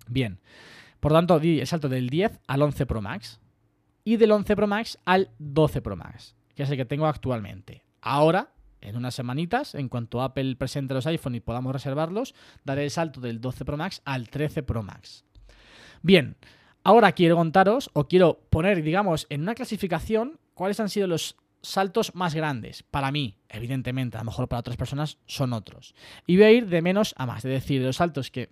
Bien, 0.07 0.39
por 1.01 1.11
tanto, 1.11 1.37
di 1.39 1.59
el 1.59 1.67
salto 1.67 1.89
del 1.89 2.09
10 2.09 2.39
al 2.47 2.61
11 2.61 2.85
Pro 2.85 3.01
Max 3.01 3.41
y 4.05 4.15
del 4.15 4.31
11 4.31 4.55
Pro 4.55 4.67
Max 4.67 4.97
al 5.03 5.31
12 5.39 5.81
Pro 5.81 5.97
Max, 5.97 6.37
que 6.55 6.63
es 6.63 6.69
el 6.69 6.77
que 6.77 6.85
tengo 6.85 7.07
actualmente. 7.07 7.83
Ahora, 8.01 8.54
en 8.85 8.95
unas 8.95 9.15
semanitas, 9.15 9.75
en 9.75 9.89
cuanto 9.89 10.21
Apple 10.21 10.55
presente 10.55 10.93
los 10.93 11.07
iPhone 11.07 11.35
y 11.35 11.39
podamos 11.39 11.73
reservarlos, 11.73 12.35
daré 12.63 12.83
el 12.83 12.91
salto 12.91 13.19
del 13.19 13.41
12 13.41 13.65
Pro 13.65 13.77
Max 13.77 14.01
al 14.05 14.29
13 14.29 14.63
Pro 14.63 14.83
Max. 14.83 15.25
Bien, 16.01 16.37
ahora 16.83 17.11
quiero 17.13 17.35
contaros 17.35 17.89
o 17.93 18.07
quiero 18.07 18.39
poner, 18.49 18.83
digamos, 18.83 19.27
en 19.29 19.41
una 19.41 19.55
clasificación 19.55 20.39
cuáles 20.53 20.79
han 20.79 20.89
sido 20.89 21.07
los 21.07 21.35
saltos 21.61 22.13
más 22.15 22.35
grandes. 22.35 22.83
Para 22.83 23.11
mí, 23.11 23.37
evidentemente, 23.49 24.17
a 24.17 24.21
lo 24.21 24.25
mejor 24.25 24.47
para 24.47 24.59
otras 24.59 24.77
personas 24.77 25.17
son 25.25 25.53
otros. 25.53 25.95
Y 26.27 26.37
voy 26.37 26.45
a 26.45 26.51
ir 26.51 26.67
de 26.67 26.81
menos 26.81 27.13
a 27.17 27.25
más, 27.25 27.43
es 27.43 27.51
decir, 27.51 27.81
de 27.81 27.87
los 27.87 27.97
saltos 27.97 28.31
que 28.31 28.51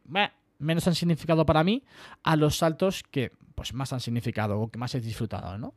menos 0.58 0.88
han 0.88 0.96
significado 0.96 1.46
para 1.46 1.64
mí 1.64 1.84
a 2.24 2.36
los 2.36 2.58
saltos 2.58 3.04
que 3.04 3.32
pues, 3.56 3.74
más 3.74 3.94
han 3.94 4.00
significado 4.00 4.60
o 4.60 4.70
que 4.70 4.80
más 4.80 4.96
he 4.96 5.02
disfrutado, 5.02 5.58
¿no? 5.58 5.76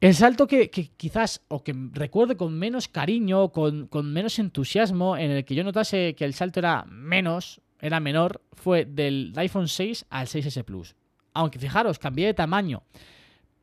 El 0.00 0.14
salto 0.14 0.46
que, 0.46 0.70
quizás, 0.70 1.42
o 1.48 1.64
que 1.64 1.74
recuerde 1.92 2.36
con 2.36 2.56
menos 2.56 2.86
cariño, 2.86 3.50
con, 3.50 3.88
con 3.88 4.12
menos 4.12 4.38
entusiasmo, 4.38 5.16
en 5.16 5.32
el 5.32 5.44
que 5.44 5.56
yo 5.56 5.64
notase 5.64 6.14
que 6.14 6.24
el 6.24 6.34
salto 6.34 6.60
era 6.60 6.84
menos, 6.88 7.60
era 7.80 7.98
menor, 7.98 8.40
fue 8.52 8.84
del 8.84 9.32
iPhone 9.36 9.66
6 9.66 10.06
al 10.08 10.28
6S 10.28 10.62
Plus. 10.64 10.94
Aunque 11.34 11.58
fijaros, 11.58 11.98
cambié 11.98 12.26
de 12.26 12.34
tamaño. 12.34 12.84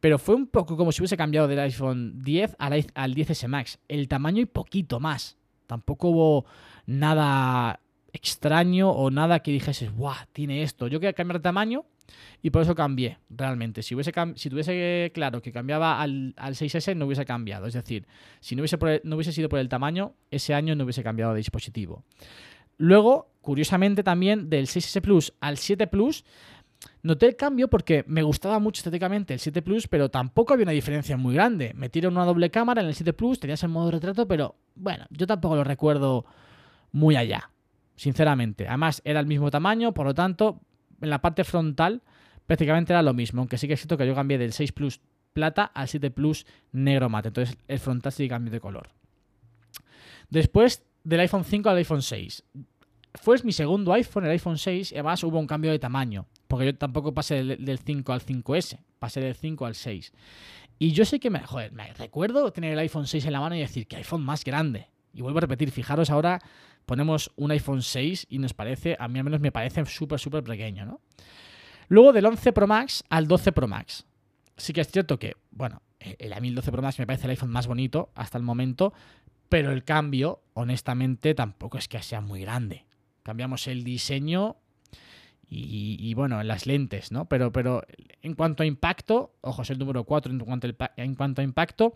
Pero 0.02 0.20
fue 0.20 0.36
un 0.36 0.48
poco 0.48 0.76
como 0.76 0.92
si 0.92 1.02
hubiese 1.02 1.16
cambiado 1.18 1.48
del 1.48 1.60
iPhone 1.60 2.22
10 2.22 2.58
al, 2.60 2.80
i- 2.80 2.88
al 2.96 3.16
10S 3.16 3.48
Max. 3.48 3.80
El 3.88 4.08
tamaño 4.10 4.42
y 4.42 4.46
poquito 4.46 5.00
más. 5.00 5.38
Tampoco 5.68 6.10
hubo 6.10 6.46
nada 6.86 7.80
extraño 8.12 8.92
o 8.92 9.10
nada 9.10 9.40
que 9.40 9.52
dijese, 9.52 9.90
¡buah! 9.90 10.26
Tiene 10.34 10.64
esto. 10.64 10.88
Yo 10.88 11.00
quería 11.00 11.14
cambiar 11.14 11.40
de 11.40 11.44
tamaño 11.44 11.86
y 12.42 12.50
por 12.50 12.62
eso 12.62 12.76
cambié, 12.76 13.18
realmente. 13.30 13.82
Si, 13.82 13.96
hubiese 13.96 14.12
si 14.36 14.50
tuviese 14.50 15.12
claro 15.14 15.42
que 15.42 15.52
cambiaba 15.52 16.02
al, 16.02 16.34
al 16.38 16.56
6S, 16.56 16.96
no 16.96 17.06
hubiese 17.06 17.26
cambiado. 17.26 17.68
Es 17.68 17.74
decir, 17.74 18.08
si 18.40 18.56
no 18.56 18.62
hubiese, 18.62 18.78
no 19.04 19.16
hubiese 19.16 19.32
sido 19.32 19.50
por 19.50 19.60
el 19.60 19.70
tamaño, 19.70 20.14
ese 20.32 20.54
año 20.54 20.76
no 20.76 20.84
hubiese 20.84 21.04
cambiado 21.04 21.34
de 21.34 21.38
dispositivo. 21.38 22.04
Luego, 22.78 23.30
curiosamente 23.42 24.04
también, 24.04 24.50
del 24.50 24.68
6S 24.68 25.02
Plus 25.02 25.34
al 25.40 25.58
7 25.58 25.88
Plus, 25.88 26.26
noté 27.04 27.28
el 27.28 27.36
cambio 27.36 27.70
porque 27.70 28.04
me 28.08 28.24
gustaba 28.24 28.60
mucho 28.60 28.80
estéticamente 28.80 29.34
el 29.34 29.40
7 29.40 29.62
Plus, 29.62 29.88
pero 29.88 30.10
tampoco 30.10 30.54
había 30.54 30.64
una 30.64 30.72
diferencia 30.72 31.18
muy 31.18 31.34
grande. 31.34 31.74
Metieron 31.76 32.14
una 32.14 32.26
doble 32.26 32.52
cámara 32.52 32.82
en 32.82 32.88
el 32.88 32.96
7 32.96 33.14
Plus, 33.14 33.40
tenías 33.40 33.64
el 33.64 33.70
modo 33.70 33.92
retrato, 33.92 34.28
pero 34.28 34.56
bueno, 34.76 35.06
yo 35.10 35.26
tampoco 35.26 35.56
lo 35.56 35.64
recuerdo 35.64 36.26
muy 36.92 37.16
allá, 37.16 37.50
sinceramente. 37.96 38.68
Además, 38.68 39.02
era 39.06 39.20
el 39.20 39.28
mismo 39.28 39.50
tamaño, 39.52 39.94
por 39.94 40.06
lo 40.06 40.14
tanto, 40.14 40.60
en 41.06 41.10
la 41.10 41.22
parte 41.22 41.44
frontal 41.44 42.02
prácticamente 42.46 42.94
era 42.94 43.02
lo 43.02 43.14
mismo, 43.14 43.42
aunque 43.42 43.58
sí 43.58 43.68
que 43.68 43.74
es 43.74 43.80
cierto 43.80 43.98
que 43.98 44.06
yo 44.06 44.14
cambié 44.14 44.38
del 44.38 44.54
6 44.54 44.72
Plus 44.74 45.00
plata 45.34 45.64
al 45.66 45.88
7 45.88 46.12
Plus 46.12 46.46
negro 46.72 47.10
mate, 47.10 47.30
entonces 47.30 47.58
el 47.68 47.80
frontal 47.80 48.12
sí 48.12 48.28
cambió 48.28 48.52
de 48.52 48.60
color. 48.60 48.90
Después 50.30 50.84
del 51.04 51.22
iPhone 51.22 51.46
5 51.46 51.70
al 51.70 51.78
iPhone 51.78 52.02
6. 52.02 52.44
Fue 53.22 53.38
mi 53.44 53.54
segundo 53.54 53.94
iPhone, 53.94 54.26
el 54.26 54.32
iPhone 54.32 54.58
6, 54.58 54.92
y 54.92 54.96
además 54.96 55.24
hubo 55.24 55.40
un 55.40 55.48
cambio 55.48 55.72
de 55.72 55.80
tamaño, 55.80 56.26
porque 56.48 56.66
yo 56.66 56.76
tampoco 56.76 57.14
pasé 57.14 57.36
del, 57.36 57.64
del 57.64 57.80
5 57.80 58.12
al 58.12 58.22
5S, 58.22 58.80
pasé 59.00 59.22
del 59.22 59.36
5 59.36 59.66
al 59.66 59.76
6. 59.76 60.12
Y 60.80 60.92
yo 60.92 61.06
sé 61.06 61.20
que 61.22 61.30
me, 61.30 61.40
joder, 61.40 61.72
me 61.72 61.94
recuerdo 61.94 62.52
tener 62.52 62.74
el 62.74 62.80
iPhone 62.80 63.08
6 63.08 63.26
en 63.26 63.32
la 63.32 63.40
mano 63.40 63.56
y 63.56 63.60
decir 63.60 63.88
que 63.88 63.96
iPhone 63.96 64.24
más 64.24 64.44
grande. 64.44 64.90
Y 65.14 65.22
vuelvo 65.22 65.38
a 65.38 65.42
repetir, 65.42 65.72
fijaros 65.72 66.10
ahora 66.10 66.42
ponemos 66.86 67.32
un 67.36 67.52
iPhone 67.52 67.82
6 67.82 68.28
y 68.30 68.40
nos 68.40 68.54
parece, 68.54 68.96
a 69.00 69.08
mí 69.08 69.20
al 69.20 69.26
menos 69.26 69.40
me 69.40 69.52
parece 69.52 69.86
súper, 69.86 70.20
súper 70.20 70.44
pequeño, 70.44 70.86
¿no? 70.86 71.02
Luego 71.88 72.14
del 72.14 72.26
11 72.26 72.52
Pro 72.54 72.68
Max 72.68 73.04
al 73.10 73.28
12 73.28 73.52
Pro 73.52 73.68
Max. 73.68 74.06
Sí 74.58 74.74
que 74.74 74.82
es 74.82 74.90
cierto 74.90 75.20
que, 75.20 75.36
bueno, 75.52 75.82
mí 76.40 76.48
el 76.48 76.56
12 76.56 76.72
Pro 76.72 76.82
Max 76.82 77.00
me 77.00 77.08
parece 77.08 77.26
el 77.26 77.32
iPhone 77.32 77.52
más 77.52 77.68
bonito 77.68 78.12
hasta 78.16 78.38
el 78.38 78.44
momento, 78.44 78.94
pero 79.50 79.72
el 79.72 79.84
cambio, 79.84 80.42
honestamente, 80.54 81.34
tampoco 81.36 81.78
es 81.78 81.88
que 81.88 82.02
sea 82.02 82.22
muy 82.22 82.42
grande. 82.42 82.86
Cambiamos 83.24 83.68
el 83.68 83.84
diseño 83.84 84.58
y, 85.48 85.98
y, 86.00 86.14
bueno, 86.16 86.42
las 86.44 86.66
lentes, 86.66 87.12
¿no? 87.12 87.26
Pero, 87.26 87.52
pero 87.52 87.84
en 88.22 88.34
cuanto 88.34 88.64
a 88.64 88.66
impacto, 88.66 89.36
ojo, 89.42 89.62
es 89.62 89.70
el 89.70 89.78
número 89.78 90.04
4 90.04 90.32
en 90.32 90.40
cuanto, 90.40 90.68
en 90.98 91.16
cuanto 91.16 91.42
a 91.42 91.44
impacto, 91.44 91.94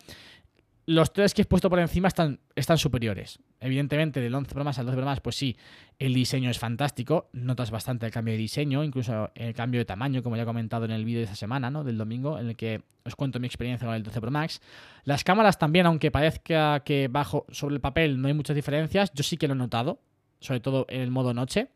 los 0.90 1.14
tres 1.14 1.36
que 1.36 1.44
he 1.44 1.46
puesto 1.46 1.70
por 1.70 1.78
encima 1.78 2.08
están, 2.08 2.40
superiores. 2.80 3.38
Evidentemente, 3.60 4.22
del 4.22 4.34
11 4.34 4.56
Pro 4.56 4.64
Max 4.64 4.80
al 4.80 4.88
12 4.88 4.96
Pro 4.96 5.06
Max, 5.06 5.22
pues 5.22 5.36
sí, 5.36 5.56
el 6.00 6.16
diseño 6.16 6.50
es 6.50 6.58
fantástico. 6.58 7.30
Notas 7.32 7.70
bastante 7.70 8.08
el 8.08 8.12
cambio 8.12 8.32
de 8.32 8.40
diseño, 8.40 8.84
incluso 8.84 9.30
el 9.36 9.54
cambio 9.54 9.80
de 9.82 9.86
tamaño, 9.86 10.24
como 10.24 10.36
ya 10.36 10.42
he 10.42 10.46
comentado 10.48 10.86
en 10.86 10.92
el 10.92 11.06
vídeo 11.06 11.20
de 11.20 11.26
esta 11.26 11.36
semana, 11.36 11.70
¿no? 11.70 11.84
Del 11.84 11.96
domingo, 11.96 12.40
en 12.40 12.48
el 12.48 12.56
que 12.56 12.82
os 13.06 13.16
cuento 13.16 13.40
mi 13.40 13.46
experiencia 13.46 13.86
con 13.86 13.96
el 13.96 14.02
12 14.02 14.20
Pro 14.20 14.32
Max. 14.32 14.62
Las 15.04 15.24
cámaras 15.24 15.60
también, 15.60 15.86
aunque 15.86 16.10
parezca 16.10 16.80
que 16.80 17.08
bajo 17.08 17.46
sobre 17.50 17.76
el 17.76 17.82
papel 17.82 18.20
no 18.20 18.28
hay 18.28 18.34
muchas 18.34 18.56
diferencias, 18.56 19.12
yo 19.14 19.22
sí 19.22 19.38
que 19.38 19.48
lo 19.48 19.54
he 19.54 19.58
notado, 19.58 20.02
sobre 20.40 20.60
todo 20.60 20.88
en 20.90 21.02
el 21.02 21.12
modo 21.12 21.36
noche. 21.36 21.70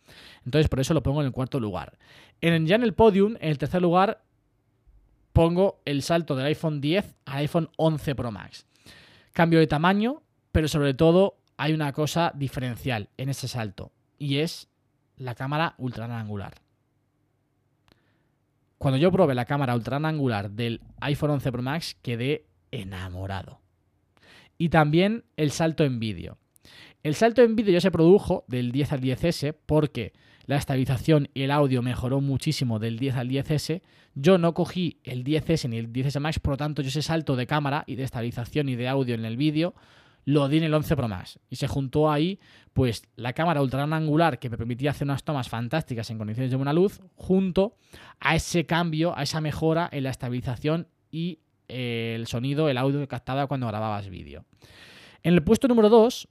Entonces, 0.44 0.70
por 0.70 0.80
eso 0.80 0.96
lo 0.96 1.04
pongo 1.04 1.22
en 1.22 1.28
el 1.28 1.34
cuarto 1.34 1.60
lugar. 1.60 2.00
En, 2.42 2.66
ya 2.66 2.78
en 2.78 2.84
el 2.84 2.96
podium, 2.96 3.36
en 3.36 3.50
el 3.50 3.60
tercer 3.60 3.84
lugar, 3.84 4.24
pongo 5.34 5.84
el 5.86 6.02
salto 6.02 6.36
del 6.36 6.48
iPhone 6.48 6.82
10 6.82 7.16
al 7.26 7.38
iPhone 7.38 7.70
11 7.78 8.16
Pro 8.16 8.32
Max. 8.32 8.66
Cambio 9.34 9.60
de 9.60 9.68
tamaño, 9.68 10.22
pero 10.52 10.68
sobre 10.68 10.94
todo 10.94 11.38
hay 11.58 11.74
una 11.74 11.92
cosa 11.92 12.32
diferencial 12.36 13.10
en 13.18 13.30
ese 13.30 13.48
salto 13.48 13.92
y 14.18 14.38
es 14.38 14.70
la 15.18 15.36
cámara 15.36 15.76
ultra 15.78 16.08
gran 16.08 16.20
angular. 16.20 16.54
Cuando 18.78 18.98
yo 18.98 19.12
probé 19.12 19.34
la 19.34 19.46
cámara 19.46 19.76
ultra 19.76 19.98
gran 19.98 20.06
angular 20.06 20.52
del 20.52 20.82
iPhone 21.02 21.32
11 21.32 21.52
Pro 21.52 21.62
Max 21.62 21.98
quedé 22.02 22.46
enamorado. 22.72 23.60
Y 24.58 24.70
también 24.70 25.26
el 25.36 25.52
salto 25.52 25.84
en 25.84 26.00
vídeo. 26.00 26.38
El 27.02 27.16
salto 27.16 27.42
en 27.42 27.56
vídeo 27.56 27.74
ya 27.74 27.82
se 27.82 27.92
produjo 27.92 28.46
del 28.48 28.72
10 28.72 28.94
al 28.94 29.02
10S 29.02 29.56
porque 29.66 30.14
la 30.46 30.58
estabilización 30.58 31.30
y 31.34 31.44
el 31.44 31.52
audio 31.52 31.82
mejoró 31.82 32.22
muchísimo 32.22 32.80
del 32.80 33.00
10 33.00 33.16
al 33.16 33.30
10S. 33.30 33.82
Yo 34.16 34.38
no 34.38 34.54
cogí 34.54 35.00
el 35.04 35.24
10S 35.24 35.70
ni 35.70 35.78
el 35.78 35.92
10S 35.92 36.20
Max, 36.20 36.40
por 36.40 36.54
lo 36.54 36.58
tanto 36.58 36.82
yo 36.82 36.90
ese 36.90 37.02
salto 37.02 37.36
de 37.36 37.48
cámara 37.48 37.84
y 37.88 37.96
de 37.96 38.04
estabilización 38.04 38.70
y 38.70 38.76
de 38.76 38.88
audio 38.88 39.16
en 39.16 39.26
el 39.26 39.38
vídeo 39.38 39.74
lo 40.26 40.48
di 40.48 40.58
en 40.58 40.64
el 40.64 40.74
11 40.74 40.96
Pro 40.96 41.08
Max. 41.08 41.40
Y 41.50 41.58
se 41.58 41.68
juntó 41.68 42.12
ahí 42.12 42.40
pues 42.74 43.04
la 43.16 43.34
cámara 43.34 43.62
ultra 43.62 43.84
angular 43.84 44.40
que 44.40 44.50
me 44.50 44.58
permitía 44.58 44.92
hacer 44.92 45.06
unas 45.06 45.24
tomas 45.24 45.50
fantásticas 45.50 46.10
en 46.10 46.18
condiciones 46.18 46.52
de 46.52 46.58
buena 46.58 46.74
luz, 46.74 47.02
junto 47.16 47.76
a 48.20 48.36
ese 48.36 48.66
cambio, 48.66 49.18
a 49.18 49.24
esa 49.24 49.42
mejora 49.42 49.90
en 49.92 50.04
la 50.04 50.10
estabilización 50.10 50.88
y 51.12 51.40
eh, 51.68 52.14
el 52.16 52.28
sonido, 52.28 52.70
el 52.70 52.78
audio 52.78 53.00
que 53.00 53.08
captaba 53.08 53.48
cuando 53.48 53.68
grababas 53.68 54.10
vídeo. 54.10 54.46
En 55.24 55.34
el 55.34 55.44
puesto 55.44 55.68
número 55.68 55.90
2 55.90 56.28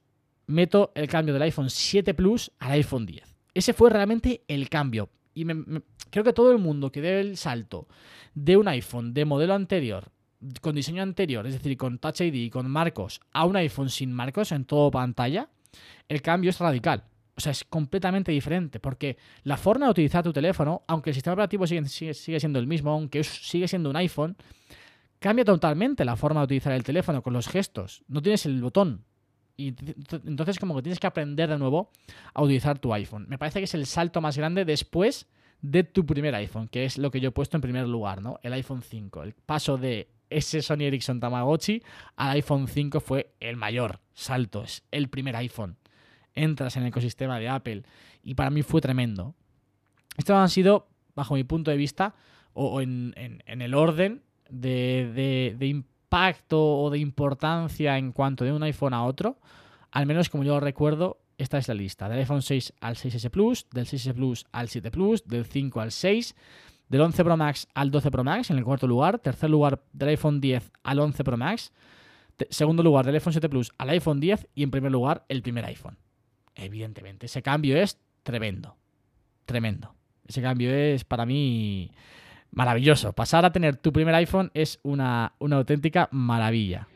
meto 0.46 0.92
el 0.94 1.08
cambio 1.08 1.32
del 1.32 1.42
iPhone 1.42 1.70
7 1.70 2.14
Plus 2.14 2.50
al 2.58 2.72
iPhone 2.72 3.06
10. 3.06 3.31
Ese 3.54 3.72
fue 3.72 3.90
realmente 3.90 4.42
el 4.48 4.68
cambio. 4.68 5.10
Y 5.34 5.44
me- 5.44 5.82
creo 6.10 6.24
que 6.24 6.32
todo 6.32 6.52
el 6.52 6.58
mundo 6.58 6.90
que 6.92 7.00
dé 7.00 7.20
el 7.20 7.36
salto 7.36 7.88
de 8.34 8.56
un 8.56 8.68
iPhone 8.68 9.14
de 9.14 9.24
modelo 9.24 9.54
anterior, 9.54 10.10
con 10.60 10.74
diseño 10.74 11.02
anterior, 11.02 11.46
es 11.46 11.54
decir, 11.54 11.76
con 11.76 11.98
Touch 11.98 12.20
ID 12.20 12.34
y 12.34 12.50
con 12.50 12.70
marcos, 12.70 13.20
a 13.32 13.44
un 13.46 13.56
iPhone 13.56 13.88
sin 13.88 14.12
marcos 14.12 14.52
en 14.52 14.64
todo 14.64 14.90
pantalla, 14.90 15.48
el 16.08 16.20
cambio 16.20 16.50
es 16.50 16.58
radical. 16.58 17.04
O 17.34 17.40
sea, 17.40 17.52
es 17.52 17.64
completamente 17.64 18.30
diferente, 18.30 18.78
porque 18.78 19.16
la 19.44 19.56
forma 19.56 19.86
de 19.86 19.92
utilizar 19.92 20.22
tu 20.22 20.32
teléfono, 20.34 20.82
aunque 20.86 21.10
el 21.10 21.14
sistema 21.14 21.32
operativo 21.32 21.66
sigue, 21.66 21.84
sigue- 22.14 22.40
siendo 22.40 22.58
el 22.58 22.66
mismo, 22.66 22.90
aunque 22.90 23.24
sigue 23.24 23.66
siendo 23.68 23.88
un 23.88 23.96
iPhone, 23.96 24.36
cambia 25.18 25.44
totalmente 25.44 26.04
la 26.04 26.16
forma 26.16 26.40
de 26.40 26.44
utilizar 26.44 26.72
el 26.74 26.82
teléfono 26.84 27.22
con 27.22 27.32
los 27.32 27.48
gestos. 27.48 28.04
No 28.08 28.20
tienes 28.20 28.44
el 28.44 28.60
botón. 28.60 29.04
Y 29.56 29.72
ent- 29.74 30.22
entonces 30.26 30.58
como 30.58 30.74
que 30.76 30.82
tienes 30.82 30.98
que 30.98 31.06
aprender 31.06 31.48
de 31.48 31.58
nuevo 31.58 31.90
a 32.34 32.42
utilizar 32.42 32.78
tu 32.78 32.92
iPhone. 32.94 33.26
Me 33.28 33.38
parece 33.38 33.60
que 33.60 33.64
es 33.64 33.74
el 33.74 33.86
salto 33.86 34.20
más 34.20 34.36
grande 34.38 34.64
después 34.64 35.26
de 35.60 35.84
tu 35.84 36.04
primer 36.06 36.34
iPhone, 36.34 36.68
que 36.68 36.84
es 36.84 36.98
lo 36.98 37.10
que 37.10 37.20
yo 37.20 37.28
he 37.28 37.32
puesto 37.32 37.56
en 37.56 37.60
primer 37.60 37.86
lugar, 37.86 38.20
¿no? 38.22 38.38
El 38.42 38.52
iPhone 38.54 38.82
5. 38.82 39.22
El 39.22 39.34
paso 39.34 39.76
de 39.78 40.08
ese 40.30 40.62
Sony 40.62 40.82
Ericsson 40.84 41.20
Tamagotchi 41.20 41.82
al 42.16 42.30
iPhone 42.30 42.66
5 42.66 42.98
fue 43.00 43.34
el 43.38 43.56
mayor 43.56 44.00
salto, 44.14 44.64
es 44.64 44.82
el 44.90 45.08
primer 45.08 45.36
iPhone. 45.36 45.76
Entras 46.34 46.76
en 46.76 46.82
el 46.84 46.88
ecosistema 46.88 47.38
de 47.38 47.48
Apple 47.48 47.82
y 48.24 48.34
para 48.34 48.50
mí 48.50 48.62
fue 48.62 48.80
tremendo. 48.80 49.34
Estos 50.16 50.34
han 50.34 50.48
sido, 50.48 50.88
bajo 51.14 51.34
mi 51.34 51.44
punto 51.44 51.70
de 51.70 51.76
vista, 51.76 52.14
o, 52.54 52.80
en- 52.80 53.14
en 53.16 53.62
el 53.62 53.74
orden 53.74 54.22
de, 54.50 55.10
de- 55.14 55.54
de 55.58 55.66
impacto 56.12 56.60
o 56.60 56.90
de 56.90 56.98
importancia 56.98 57.96
en 57.96 58.12
cuanto 58.12 58.44
de 58.44 58.52
un 58.52 58.62
iPhone 58.62 58.92
a 58.92 59.04
otro, 59.04 59.38
al 59.90 60.04
menos 60.04 60.28
como 60.28 60.44
yo 60.44 60.52
lo 60.52 60.60
recuerdo, 60.60 61.22
esta 61.38 61.56
es 61.56 61.68
la 61.68 61.74
lista. 61.74 62.06
Del 62.06 62.18
iPhone 62.18 62.42
6 62.42 62.74
al 62.80 62.96
6S 62.96 63.30
Plus, 63.30 63.66
del 63.70 63.86
6S 63.86 64.12
Plus 64.12 64.44
al 64.52 64.68
7 64.68 64.90
Plus, 64.90 65.24
del 65.26 65.46
5 65.46 65.80
al 65.80 65.90
6, 65.90 66.34
del 66.90 67.00
11 67.00 67.24
Pro 67.24 67.36
Max 67.38 67.66
al 67.72 67.90
12 67.90 68.10
Pro 68.10 68.24
Max 68.24 68.50
en 68.50 68.58
el 68.58 68.64
cuarto 68.64 68.86
lugar, 68.86 69.20
tercer 69.20 69.48
lugar 69.48 69.82
del 69.94 70.10
iPhone 70.10 70.42
10 70.42 70.70
al 70.82 70.98
11 70.98 71.24
Pro 71.24 71.38
Max, 71.38 71.72
segundo 72.50 72.82
lugar 72.82 73.06
del 73.06 73.14
iPhone 73.14 73.32
7 73.32 73.48
Plus 73.48 73.72
al 73.78 73.88
iPhone 73.88 74.20
10 74.20 74.48
y 74.54 74.64
en 74.64 74.70
primer 74.70 74.92
lugar 74.92 75.24
el 75.28 75.40
primer 75.40 75.64
iPhone. 75.64 75.96
Evidentemente, 76.54 77.24
ese 77.24 77.40
cambio 77.40 77.78
es 77.78 77.98
tremendo, 78.22 78.76
tremendo. 79.46 79.94
Ese 80.26 80.42
cambio 80.42 80.70
es 80.74 81.04
para 81.04 81.24
mí 81.24 81.90
maravilloso. 82.52 83.12
Pasar 83.12 83.44
a 83.44 83.52
tener 83.52 83.76
tu 83.76 83.92
primer 83.92 84.14
iPhone 84.14 84.50
es 84.54 84.78
una, 84.82 85.34
una 85.38 85.56
auténtica 85.56 86.08
maravilla. 86.12 86.86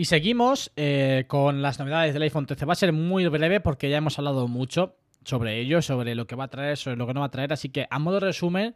Y 0.00 0.06
seguimos 0.06 0.72
eh, 0.76 1.24
con 1.28 1.60
las 1.60 1.78
novedades 1.78 2.14
del 2.14 2.22
iPhone 2.22 2.46
13. 2.46 2.64
Va 2.64 2.72
a 2.72 2.76
ser 2.76 2.90
muy 2.94 3.26
breve 3.28 3.60
porque 3.60 3.90
ya 3.90 3.98
hemos 3.98 4.18
hablado 4.18 4.48
mucho 4.48 4.96
sobre 5.26 5.60
ello, 5.60 5.82
sobre 5.82 6.14
lo 6.14 6.26
que 6.26 6.36
va 6.36 6.44
a 6.44 6.48
traer, 6.48 6.78
sobre 6.78 6.96
lo 6.96 7.06
que 7.06 7.12
no 7.12 7.20
va 7.20 7.26
a 7.26 7.30
traer. 7.30 7.52
Así 7.52 7.68
que 7.68 7.86
a 7.90 7.98
modo 7.98 8.14
de 8.18 8.28
resumen, 8.28 8.74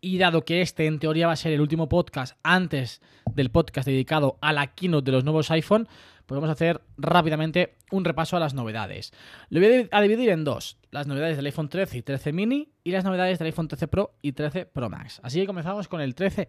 y 0.00 0.18
dado 0.18 0.44
que 0.44 0.62
este 0.62 0.86
en 0.86 0.98
teoría 0.98 1.28
va 1.28 1.34
a 1.34 1.36
ser 1.36 1.52
el 1.52 1.60
último 1.60 1.88
podcast 1.88 2.36
antes 2.42 3.00
del 3.36 3.52
podcast 3.52 3.86
dedicado 3.86 4.36
a 4.40 4.52
la 4.52 4.74
keynote 4.74 5.04
de 5.04 5.12
los 5.12 5.22
nuevos 5.22 5.48
iPhone, 5.52 5.86
pues 6.26 6.34
vamos 6.40 6.48
a 6.48 6.54
hacer 6.54 6.80
rápidamente 6.98 7.76
un 7.92 8.04
repaso 8.04 8.36
a 8.36 8.40
las 8.40 8.54
novedades. 8.54 9.12
Lo 9.50 9.60
voy 9.60 9.68
a 9.68 9.76
div- 9.78 9.88
a 9.92 10.00
dividir 10.02 10.30
en 10.30 10.42
dos. 10.42 10.76
Las 10.90 11.06
novedades 11.06 11.36
del 11.36 11.46
iPhone 11.46 11.68
13 11.68 11.98
y 11.98 12.02
13 12.02 12.32
mini 12.32 12.72
y 12.82 12.90
las 12.90 13.04
novedades 13.04 13.38
del 13.38 13.46
iPhone 13.46 13.68
13 13.68 13.86
Pro 13.86 14.16
y 14.22 14.32
13 14.32 14.66
Pro 14.66 14.90
Max. 14.90 15.20
Así 15.22 15.38
que 15.38 15.46
comenzamos 15.46 15.86
con 15.86 16.00
el 16.00 16.16
13 16.16 16.48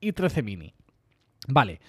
y 0.00 0.12
13 0.12 0.42
mini. 0.42 0.72
Vale. 1.48 1.80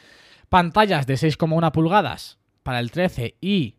Pantallas 0.50 1.06
de 1.06 1.14
6,1 1.14 1.72
pulgadas 1.72 2.40
para 2.64 2.80
el 2.80 2.90
13 2.90 3.36
y 3.40 3.76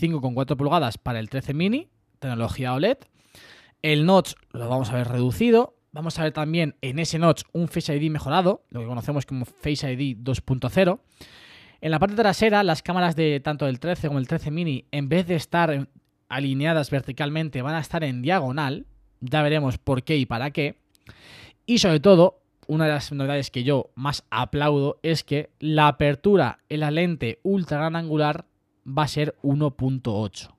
5,4 0.00 0.56
pulgadas 0.56 0.98
para 0.98 1.18
el 1.18 1.28
13 1.28 1.52
mini, 1.52 1.88
tecnología 2.20 2.74
OLED. 2.74 2.98
El 3.82 4.06
notch 4.06 4.34
lo 4.52 4.68
vamos 4.68 4.90
a 4.90 4.94
ver 4.94 5.08
reducido. 5.08 5.76
Vamos 5.90 6.16
a 6.18 6.22
ver 6.22 6.32
también 6.32 6.76
en 6.80 7.00
ese 7.00 7.18
notch 7.18 7.42
un 7.52 7.66
Face 7.66 7.96
ID 7.96 8.08
mejorado, 8.08 8.62
lo 8.70 8.80
que 8.80 8.86
conocemos 8.86 9.26
como 9.26 9.44
Face 9.44 9.92
ID 9.92 10.18
2.0. 10.18 11.00
En 11.80 11.90
la 11.90 11.98
parte 11.98 12.14
trasera, 12.14 12.62
las 12.62 12.82
cámaras 12.82 13.16
de 13.16 13.40
tanto 13.40 13.66
del 13.66 13.80
13 13.80 14.06
como 14.06 14.20
el 14.20 14.28
13 14.28 14.52
mini, 14.52 14.84
en 14.92 15.08
vez 15.08 15.26
de 15.26 15.34
estar 15.34 15.88
alineadas 16.28 16.90
verticalmente, 16.90 17.62
van 17.62 17.74
a 17.74 17.80
estar 17.80 18.04
en 18.04 18.22
diagonal. 18.22 18.86
Ya 19.20 19.42
veremos 19.42 19.78
por 19.78 20.04
qué 20.04 20.16
y 20.16 20.26
para 20.26 20.52
qué. 20.52 20.76
Y 21.66 21.78
sobre 21.78 21.98
todo, 21.98 22.39
una 22.70 22.84
de 22.84 22.92
las 22.92 23.10
novedades 23.10 23.50
que 23.50 23.64
yo 23.64 23.90
más 23.96 24.24
aplaudo 24.30 25.00
es 25.02 25.24
que 25.24 25.50
la 25.58 25.88
apertura 25.88 26.60
en 26.68 26.80
la 26.80 26.92
lente 26.92 27.40
ultra 27.42 27.78
gran 27.78 27.96
angular 27.96 28.46
va 28.86 29.02
a 29.02 29.08
ser 29.08 29.34
1.8. 29.42 30.54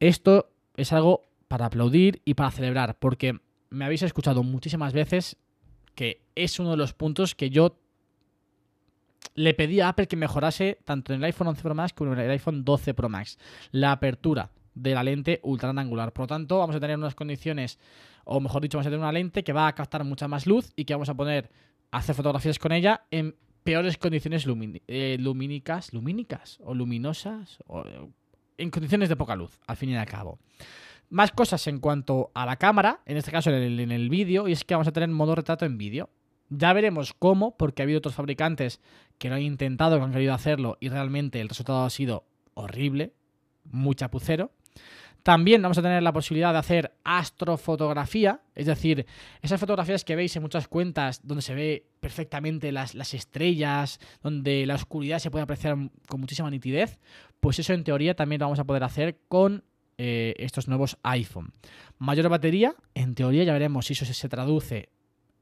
Esto 0.00 0.50
es 0.76 0.92
algo 0.92 1.22
para 1.46 1.66
aplaudir 1.66 2.20
y 2.24 2.34
para 2.34 2.50
celebrar, 2.50 2.98
porque 2.98 3.38
me 3.70 3.84
habéis 3.84 4.02
escuchado 4.02 4.42
muchísimas 4.42 4.92
veces 4.92 5.36
que 5.94 6.20
es 6.34 6.58
uno 6.58 6.72
de 6.72 6.78
los 6.78 6.94
puntos 6.94 7.36
que 7.36 7.50
yo 7.50 7.78
le 9.36 9.54
pedí 9.54 9.78
a 9.78 9.90
Apple 9.90 10.08
que 10.08 10.16
mejorase 10.16 10.78
tanto 10.84 11.12
en 11.12 11.20
el 11.20 11.26
iPhone 11.26 11.46
11 11.46 11.62
Pro 11.62 11.74
Max 11.76 11.92
como 11.92 12.12
en 12.12 12.18
el 12.18 12.30
iPhone 12.32 12.64
12 12.64 12.92
Pro 12.94 13.08
Max. 13.08 13.38
La 13.70 13.92
apertura 13.92 14.50
de 14.74 14.94
la 14.94 15.04
lente 15.04 15.38
ultra 15.44 15.68
gran 15.68 15.78
angular. 15.78 16.12
Por 16.12 16.24
lo 16.24 16.26
tanto, 16.26 16.58
vamos 16.58 16.74
a 16.74 16.80
tener 16.80 16.96
unas 16.96 17.14
condiciones, 17.14 17.78
o 18.24 18.40
mejor 18.40 18.62
dicho, 18.62 18.78
vamos 18.78 18.86
a 18.86 18.90
tener 18.90 19.00
una 19.00 19.12
lente 19.12 19.44
que 19.44 19.52
va 19.52 19.66
a 19.66 19.74
captar 19.74 20.04
mucha 20.04 20.28
más 20.28 20.46
luz 20.46 20.72
y 20.76 20.84
que 20.84 20.94
vamos 20.94 21.08
a 21.08 21.14
poner, 21.14 21.50
hacer 21.90 22.14
fotografías 22.14 22.58
con 22.58 22.72
ella 22.72 23.04
en 23.10 23.36
peores 23.62 23.96
condiciones 23.98 24.46
eh, 24.88 25.16
lumínicas, 25.20 25.92
lumínicas 25.92 26.58
o 26.64 26.74
luminosas, 26.74 27.58
o, 27.66 27.84
en 28.58 28.70
condiciones 28.70 29.08
de 29.08 29.16
poca 29.16 29.36
luz, 29.36 29.58
al 29.66 29.76
fin 29.76 29.90
y 29.90 29.96
al 29.96 30.06
cabo. 30.06 30.38
Más 31.10 31.30
cosas 31.30 31.66
en 31.66 31.78
cuanto 31.78 32.30
a 32.34 32.46
la 32.46 32.56
cámara, 32.56 33.00
en 33.06 33.16
este 33.16 33.30
caso 33.30 33.50
en 33.50 33.56
el, 33.56 33.80
en 33.80 33.92
el 33.92 34.08
vídeo, 34.08 34.48
y 34.48 34.52
es 34.52 34.64
que 34.64 34.74
vamos 34.74 34.88
a 34.88 34.92
tener 34.92 35.08
modo 35.10 35.34
retrato 35.34 35.64
en 35.64 35.78
vídeo. 35.78 36.08
Ya 36.48 36.72
veremos 36.72 37.14
cómo, 37.14 37.56
porque 37.56 37.82
ha 37.82 37.84
habido 37.84 37.98
otros 37.98 38.14
fabricantes 38.14 38.80
que 39.18 39.28
lo 39.28 39.36
han 39.36 39.42
intentado, 39.42 39.98
que 39.98 40.04
han 40.04 40.12
querido 40.12 40.34
hacerlo, 40.34 40.76
y 40.80 40.88
realmente 40.88 41.40
el 41.40 41.48
resultado 41.48 41.84
ha 41.84 41.90
sido 41.90 42.24
horrible. 42.54 43.12
muy 43.64 43.94
chapucero. 43.94 44.50
También 45.22 45.62
vamos 45.62 45.78
a 45.78 45.82
tener 45.82 46.02
la 46.02 46.12
posibilidad 46.12 46.52
de 46.52 46.58
hacer 46.58 46.92
astrofotografía, 47.04 48.40
es 48.56 48.66
decir, 48.66 49.06
esas 49.40 49.60
fotografías 49.60 50.04
que 50.04 50.16
veis 50.16 50.34
en 50.34 50.42
muchas 50.42 50.66
cuentas 50.66 51.20
donde 51.22 51.42
se 51.42 51.54
ve 51.54 51.86
perfectamente 52.00 52.72
las, 52.72 52.94
las 52.94 53.14
estrellas, 53.14 54.00
donde 54.22 54.66
la 54.66 54.74
oscuridad 54.74 55.20
se 55.20 55.30
puede 55.30 55.44
apreciar 55.44 55.76
con 56.08 56.20
muchísima 56.20 56.50
nitidez, 56.50 56.98
pues 57.38 57.58
eso 57.60 57.72
en 57.72 57.84
teoría 57.84 58.14
también 58.14 58.40
lo 58.40 58.46
vamos 58.46 58.58
a 58.58 58.64
poder 58.64 58.82
hacer 58.82 59.18
con 59.28 59.64
eh, 59.96 60.34
estos 60.38 60.66
nuevos 60.66 60.98
iPhone. 61.04 61.52
Mayor 61.98 62.28
batería, 62.28 62.74
en 62.94 63.14
teoría 63.14 63.44
ya 63.44 63.52
veremos 63.52 63.86
si 63.86 63.92
eso 63.92 64.04
se, 64.04 64.28
traduce 64.28 64.88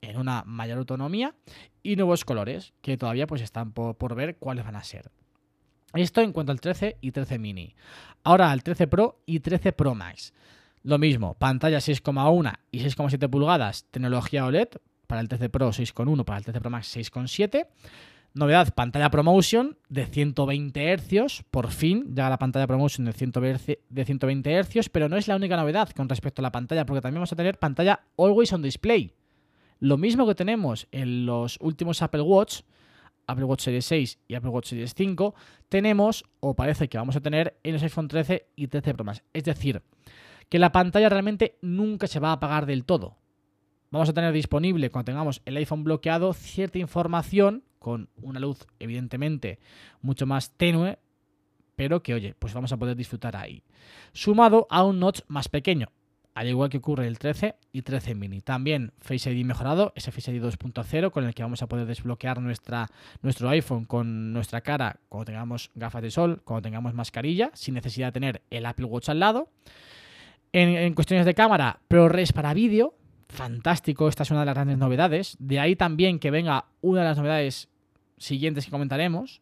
en 0.02 0.18
una 0.18 0.42
mayor 0.44 0.76
autonomía 0.76 1.34
y 1.82 1.96
nuevos 1.96 2.26
colores, 2.26 2.74
que 2.82 2.98
todavía 2.98 3.26
pues 3.26 3.40
están 3.40 3.72
por 3.72 4.14
ver 4.14 4.36
cuáles 4.36 4.64
van 4.64 4.76
a 4.76 4.84
ser. 4.84 5.10
Esto 5.94 6.20
en 6.20 6.32
cuanto 6.32 6.52
al 6.52 6.60
13 6.60 6.98
y 7.00 7.12
13 7.12 7.38
mini. 7.38 7.74
Ahora 8.22 8.50
al 8.50 8.62
13 8.62 8.86
Pro 8.86 9.20
y 9.26 9.40
13 9.40 9.72
Pro 9.72 9.94
Max. 9.94 10.32
Lo 10.82 10.98
mismo, 10.98 11.34
pantalla 11.34 11.78
6,1 11.78 12.54
y 12.70 12.80
6,7 12.80 13.28
pulgadas, 13.28 13.84
tecnología 13.90 14.46
OLED, 14.46 14.68
para 15.06 15.20
el 15.20 15.28
13 15.28 15.48
Pro 15.50 15.68
6,1, 15.68 16.24
para 16.24 16.38
el 16.38 16.44
13 16.44 16.60
Pro 16.60 16.70
Max 16.70 16.96
6,7. 16.96 17.66
Novedad, 18.32 18.72
pantalla 18.74 19.10
ProMotion 19.10 19.76
de 19.88 20.06
120 20.06 20.96
Hz, 20.96 21.42
por 21.50 21.72
fin 21.72 22.14
llega 22.14 22.30
la 22.30 22.38
pantalla 22.38 22.68
ProMotion 22.68 23.04
de 23.04 23.12
120 23.12 23.80
de 23.88 24.04
120 24.04 24.62
Hz, 24.62 24.88
pero 24.88 25.08
no 25.08 25.16
es 25.16 25.26
la 25.26 25.34
única 25.34 25.56
novedad 25.56 25.90
con 25.90 26.08
respecto 26.08 26.40
a 26.40 26.44
la 26.44 26.52
pantalla, 26.52 26.86
porque 26.86 27.00
también 27.00 27.16
vamos 27.16 27.32
a 27.32 27.36
tener 27.36 27.58
pantalla 27.58 28.04
Always 28.16 28.52
on 28.52 28.62
Display. 28.62 29.14
Lo 29.80 29.96
mismo 29.96 30.28
que 30.28 30.36
tenemos 30.36 30.86
en 30.92 31.26
los 31.26 31.58
últimos 31.60 32.02
Apple 32.02 32.20
Watch, 32.20 32.60
Apple 33.30 33.44
Watch 33.44 33.62
Series 33.62 33.84
6 33.84 34.18
y 34.28 34.34
Apple 34.34 34.50
Watch 34.50 34.68
Series 34.68 34.94
5, 34.94 35.34
tenemos, 35.68 36.24
o 36.40 36.54
parece 36.54 36.88
que 36.88 36.98
vamos 36.98 37.16
a 37.16 37.20
tener, 37.20 37.58
en 37.62 37.74
los 37.74 37.82
iPhone 37.82 38.08
13 38.08 38.46
y 38.56 38.66
13 38.68 38.94
Pro 38.94 39.04
Max. 39.04 39.22
Es 39.32 39.44
decir, 39.44 39.82
que 40.48 40.58
la 40.58 40.72
pantalla 40.72 41.08
realmente 41.08 41.58
nunca 41.62 42.06
se 42.06 42.20
va 42.20 42.30
a 42.30 42.34
apagar 42.34 42.66
del 42.66 42.84
todo. 42.84 43.16
Vamos 43.90 44.08
a 44.08 44.12
tener 44.12 44.32
disponible, 44.32 44.90
cuando 44.90 45.06
tengamos 45.06 45.42
el 45.44 45.56
iPhone 45.56 45.84
bloqueado, 45.84 46.32
cierta 46.32 46.78
información 46.78 47.64
con 47.78 48.08
una 48.20 48.38
luz, 48.38 48.66
evidentemente, 48.78 49.58
mucho 50.02 50.26
más 50.26 50.52
tenue, 50.56 50.98
pero 51.76 52.02
que, 52.02 52.14
oye, 52.14 52.34
pues 52.38 52.52
vamos 52.52 52.72
a 52.72 52.76
poder 52.76 52.94
disfrutar 52.94 53.36
ahí. 53.36 53.64
Sumado 54.12 54.66
a 54.70 54.84
un 54.84 55.00
notch 55.00 55.22
más 55.28 55.48
pequeño, 55.48 55.90
al 56.34 56.48
igual 56.48 56.70
que 56.70 56.78
ocurre 56.78 57.06
el 57.06 57.18
13 57.18 57.56
y 57.72 57.82
13 57.82 58.14
mini. 58.14 58.40
También 58.40 58.92
Face 59.00 59.30
ID 59.30 59.44
mejorado, 59.44 59.92
ese 59.96 60.12
Face 60.12 60.32
ID 60.32 60.42
2.0 60.42 61.10
con 61.10 61.24
el 61.24 61.34
que 61.34 61.42
vamos 61.42 61.62
a 61.62 61.66
poder 61.66 61.86
desbloquear 61.86 62.40
nuestra, 62.40 62.88
nuestro 63.22 63.48
iPhone 63.48 63.84
con 63.84 64.32
nuestra 64.32 64.60
cara 64.60 65.00
cuando 65.08 65.26
tengamos 65.26 65.70
gafas 65.74 66.02
de 66.02 66.10
sol, 66.10 66.40
cuando 66.44 66.62
tengamos 66.62 66.94
mascarilla, 66.94 67.50
sin 67.54 67.74
necesidad 67.74 68.08
de 68.08 68.12
tener 68.12 68.42
el 68.50 68.66
Apple 68.66 68.86
Watch 68.86 69.08
al 69.08 69.20
lado. 69.20 69.48
En, 70.52 70.70
en 70.70 70.94
cuestiones 70.94 71.26
de 71.26 71.34
cámara, 71.34 71.80
ProRes 71.88 72.32
para 72.32 72.54
vídeo, 72.54 72.94
fantástico, 73.28 74.08
esta 74.08 74.22
es 74.24 74.30
una 74.30 74.40
de 74.40 74.46
las 74.46 74.54
grandes 74.54 74.78
novedades. 74.78 75.36
De 75.38 75.60
ahí 75.60 75.76
también 75.76 76.18
que 76.18 76.30
venga 76.30 76.66
una 76.80 77.00
de 77.00 77.06
las 77.06 77.18
novedades 77.18 77.68
siguientes 78.18 78.64
que 78.64 78.70
comentaremos. 78.70 79.40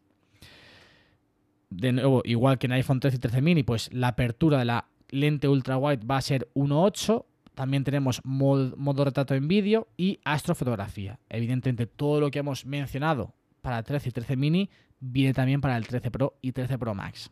De 1.69 1.91
nuevo, 1.91 2.23
igual 2.25 2.57
que 2.57 2.65
en 2.65 2.73
iPhone 2.73 2.99
13 2.99 3.17
y 3.17 3.19
13 3.19 3.41
mini, 3.41 3.63
pues 3.63 3.93
la 3.93 4.09
apertura 4.09 4.57
de 4.57 4.65
la 4.65 4.85
lente 5.11 5.47
ultra 5.47 5.77
wide 5.77 6.05
va 6.05 6.17
a 6.17 6.21
ser 6.21 6.49
1.8. 6.55 7.25
También 7.55 7.83
tenemos 7.83 8.21
mod- 8.23 8.75
modo 8.77 9.03
retrato 9.05 9.35
en 9.35 9.47
vídeo 9.47 9.87
y 9.97 10.19
astrofotografía. 10.23 11.19
Evidentemente, 11.29 11.87
todo 11.87 12.21
lo 12.21 12.31
que 12.31 12.39
hemos 12.39 12.65
mencionado 12.65 13.33
para 13.61 13.83
13 13.83 14.09
y 14.09 14.11
13 14.13 14.37
mini 14.37 14.69
viene 15.01 15.33
también 15.33 15.59
para 15.61 15.75
el 15.75 15.85
13 15.87 16.09
Pro 16.11 16.35
y 16.41 16.51
13 16.53 16.77
Pro 16.77 16.93
Max. 16.93 17.29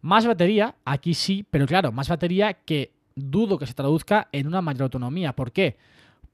Más 0.00 0.26
batería, 0.26 0.76
aquí 0.84 1.14
sí, 1.14 1.44
pero 1.48 1.66
claro, 1.66 1.92
más 1.92 2.08
batería 2.08 2.54
que 2.54 2.92
dudo 3.14 3.58
que 3.58 3.66
se 3.66 3.74
traduzca 3.74 4.28
en 4.32 4.46
una 4.46 4.62
mayor 4.62 4.82
autonomía. 4.82 5.34
¿Por 5.34 5.52
qué? 5.52 5.76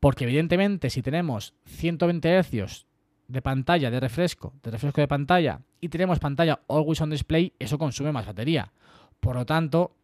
Porque 0.01 0.25
evidentemente 0.25 0.91
si 0.91 1.01
tenemos 1.03 1.55
120 1.65 2.43
Hz 2.43 2.87
de 3.29 3.41
pantalla, 3.41 3.91
de 3.91 4.01
refresco, 4.01 4.53
de 4.63 4.71
refresco 4.71 5.01
de 5.01 5.09
pantalla, 5.09 5.61
y 5.81 5.89
tenemos 5.89 6.19
pantalla 6.19 6.61
Always 6.69 7.01
on 7.01 7.11
Display, 7.11 7.55
eso 7.59 7.79
consume 7.79 8.13
más 8.13 8.27
batería. 8.27 8.71
Por 9.21 9.37
lo 9.37 9.47
tanto, 9.47 9.97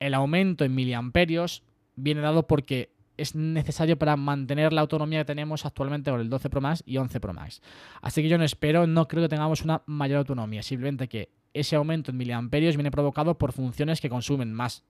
el 0.00 0.14
aumento 0.14 0.64
en 0.64 0.74
miliamperios 0.74 1.62
viene 1.96 2.20
dado 2.20 2.46
porque 2.46 2.90
es 3.16 3.34
necesario 3.34 3.98
para 3.98 4.16
mantener 4.16 4.72
la 4.72 4.80
autonomía 4.80 5.20
que 5.20 5.24
tenemos 5.26 5.66
actualmente 5.66 6.10
con 6.10 6.20
el 6.20 6.30
12 6.30 6.50
Pro 6.50 6.60
Max 6.60 6.82
y 6.86 6.96
11 6.96 7.20
Pro 7.20 7.34
Max. 7.34 7.60
Así 8.00 8.22
que 8.22 8.28
yo 8.28 8.38
no 8.38 8.44
espero, 8.44 8.86
no 8.86 9.08
creo 9.08 9.24
que 9.24 9.28
tengamos 9.28 9.62
una 9.62 9.82
mayor 9.86 10.18
autonomía, 10.18 10.62
simplemente 10.62 11.08
que 11.08 11.30
ese 11.52 11.76
aumento 11.76 12.12
en 12.12 12.16
miliamperios 12.16 12.76
viene 12.76 12.90
provocado 12.90 13.36
por 13.36 13.52
funciones 13.52 14.00
que 14.00 14.08
consumen 14.08 14.52
más 14.52 14.84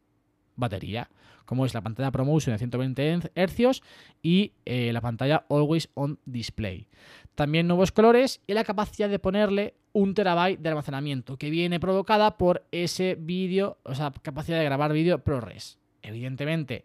batería, 0.59 1.09
como 1.47 1.65
es 1.65 1.73
la 1.73 1.81
pantalla 1.81 2.11
ProMotion 2.11 2.53
de 2.53 2.59
120 2.59 3.21
Hz 3.35 3.81
y 4.23 4.53
eh, 4.67 4.93
la 4.93 5.01
pantalla 5.01 5.47
Always 5.49 5.89
on 5.95 6.19
Display. 6.27 6.89
También 7.35 7.67
nuevos 7.67 7.93
colores 7.93 8.43
y 8.47 8.53
la 8.53 8.65
capacidad 8.65 9.09
de 9.09 9.19
ponerle 9.19 9.75
un 9.93 10.13
terabyte 10.13 10.61
de 10.61 10.69
almacenamiento 10.69 11.39
que 11.39 11.49
viene 11.49 11.81
provocada 11.81 12.37
por 12.37 12.67
ese 12.71 13.17
vídeo, 13.19 13.79
o 13.85 13.95
sea, 13.95 14.13
capacidad 14.23 14.59
de 14.59 14.65
grabar 14.65 14.93
vídeo 14.93 15.25
ProRes. 15.25 15.79
Evidentemente, 16.03 16.85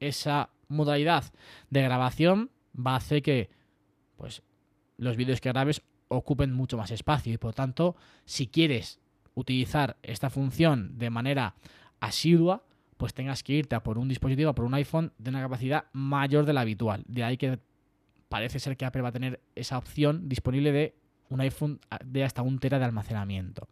esa 0.00 0.50
modalidad 0.68 1.24
de 1.70 1.82
grabación 1.82 2.50
va 2.74 2.92
a 2.92 2.96
hacer 2.96 3.22
que 3.22 3.50
pues, 4.16 4.42
los 4.98 5.16
vídeos 5.16 5.40
que 5.40 5.50
grabes 5.50 5.82
ocupen 6.08 6.52
mucho 6.52 6.76
más 6.76 6.90
espacio 6.90 7.32
y 7.32 7.38
por 7.38 7.54
tanto, 7.54 7.96
si 8.24 8.46
quieres 8.46 9.00
utilizar 9.34 9.96
esta 10.02 10.30
función 10.30 10.98
de 10.98 11.10
manera 11.10 11.54
asidua, 12.00 12.64
pues 13.02 13.14
tengas 13.14 13.42
que 13.42 13.54
irte 13.54 13.74
a 13.74 13.82
por 13.82 13.98
un 13.98 14.06
dispositivo, 14.06 14.50
a 14.50 14.54
por 14.54 14.64
un 14.64 14.74
iPhone 14.74 15.12
de 15.18 15.30
una 15.30 15.40
capacidad 15.40 15.86
mayor 15.92 16.46
de 16.46 16.52
la 16.52 16.60
habitual. 16.60 17.02
De 17.08 17.24
ahí 17.24 17.36
que 17.36 17.58
parece 18.28 18.60
ser 18.60 18.76
que 18.76 18.84
Apple 18.84 19.02
va 19.02 19.08
a 19.08 19.12
tener 19.12 19.40
esa 19.56 19.76
opción 19.76 20.28
disponible 20.28 20.70
de 20.70 20.94
un 21.28 21.40
iPhone 21.40 21.80
de 22.04 22.22
hasta 22.22 22.42
un 22.42 22.60
tera 22.60 22.78
de 22.78 22.84
almacenamiento. 22.84 23.66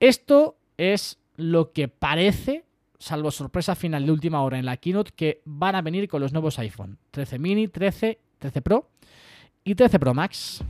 Esto 0.00 0.58
es 0.76 1.20
lo 1.36 1.70
que 1.70 1.86
parece, 1.86 2.64
salvo 2.98 3.30
sorpresa 3.30 3.76
final 3.76 4.04
de 4.04 4.10
última 4.10 4.42
hora 4.42 4.58
en 4.58 4.66
la 4.66 4.76
keynote, 4.76 5.12
que 5.14 5.40
van 5.44 5.76
a 5.76 5.82
venir 5.82 6.08
con 6.08 6.20
los 6.20 6.32
nuevos 6.32 6.58
iPhone 6.58 6.98
13 7.12 7.38
mini, 7.38 7.68
13, 7.68 8.18
13 8.40 8.60
Pro 8.60 8.90
y 9.62 9.76
13 9.76 10.00
Pro 10.00 10.14
Max. 10.14 10.64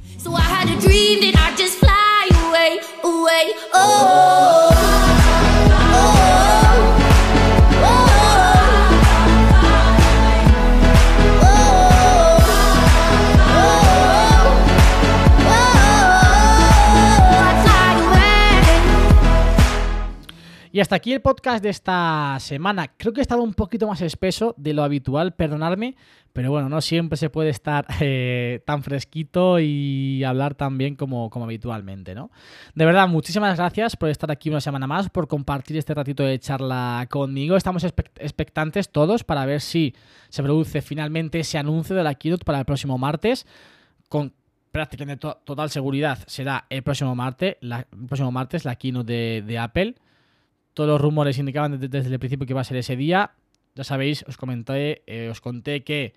Y 20.72 20.80
hasta 20.80 20.96
aquí 20.96 21.12
el 21.12 21.20
podcast 21.20 21.62
de 21.62 21.70
esta 21.70 22.36
semana. 22.40 22.88
Creo 22.96 23.12
que 23.12 23.20
ha 23.20 23.22
estado 23.22 23.42
un 23.42 23.54
poquito 23.54 23.86
más 23.88 24.00
espeso 24.02 24.54
de 24.58 24.74
lo 24.74 24.82
habitual, 24.84 25.32
perdonadme, 25.34 25.96
pero 26.32 26.50
bueno, 26.50 26.68
no 26.68 26.80
siempre 26.80 27.16
se 27.16 27.30
puede 27.30 27.48
estar 27.50 27.86
eh, 28.00 28.60
tan 28.66 28.82
fresquito 28.82 29.58
y 29.60 30.22
hablar 30.24 30.54
tan 30.54 30.76
bien 30.78 30.94
como, 30.94 31.30
como 31.30 31.46
habitualmente, 31.46 32.14
¿no? 32.14 32.30
De 32.74 32.84
verdad, 32.84 33.08
muchísimas 33.08 33.56
gracias 33.56 33.96
por 33.96 34.08
estar 34.10 34.30
aquí 34.30 34.50
una 34.50 34.60
semana 34.60 34.86
más, 34.86 35.08
por 35.10 35.26
compartir 35.26 35.76
este 35.76 35.94
ratito 35.94 36.22
de 36.22 36.38
charla 36.38 37.06
conmigo. 37.10 37.56
Estamos 37.56 37.84
expect- 37.84 38.12
expectantes 38.18 38.90
todos 38.90 39.24
para 39.24 39.46
ver 39.46 39.60
si 39.60 39.94
se 40.28 40.42
produce 40.42 40.82
finalmente 40.82 41.40
ese 41.40 41.56
anuncio 41.58 41.96
de 41.96 42.02
la 42.04 42.14
keynote 42.14 42.44
para 42.44 42.58
el 42.58 42.64
próximo 42.66 42.98
martes, 42.98 43.46
con 44.08 44.32
prácticamente 44.70 45.20
to- 45.20 45.40
total 45.44 45.70
seguridad 45.70 46.18
será 46.26 46.66
el 46.68 46.82
próximo 46.82 47.14
martes, 47.14 47.56
la, 47.60 47.86
el 47.90 48.06
próximo 48.06 48.30
martes 48.30 48.64
la 48.66 48.76
keynote 48.76 49.42
de 49.42 49.58
Apple. 49.58 49.94
Todos 50.78 50.90
los 50.90 51.00
rumores 51.00 51.36
indicaban 51.38 51.80
desde, 51.80 52.08
el 52.08 52.20
principio 52.20 52.46
que 52.46 52.52
iba 52.52 52.60
a 52.60 52.64
ser 52.64 52.76
ese 52.76 52.94
día. 52.94 53.32
Ya 53.74 53.82
sabéis, 53.82 54.24
os 54.28 54.36
comenté, 54.36 55.02
eh, 55.08 55.28
os 55.28 55.40
conté 55.40 55.82
que 55.82 56.14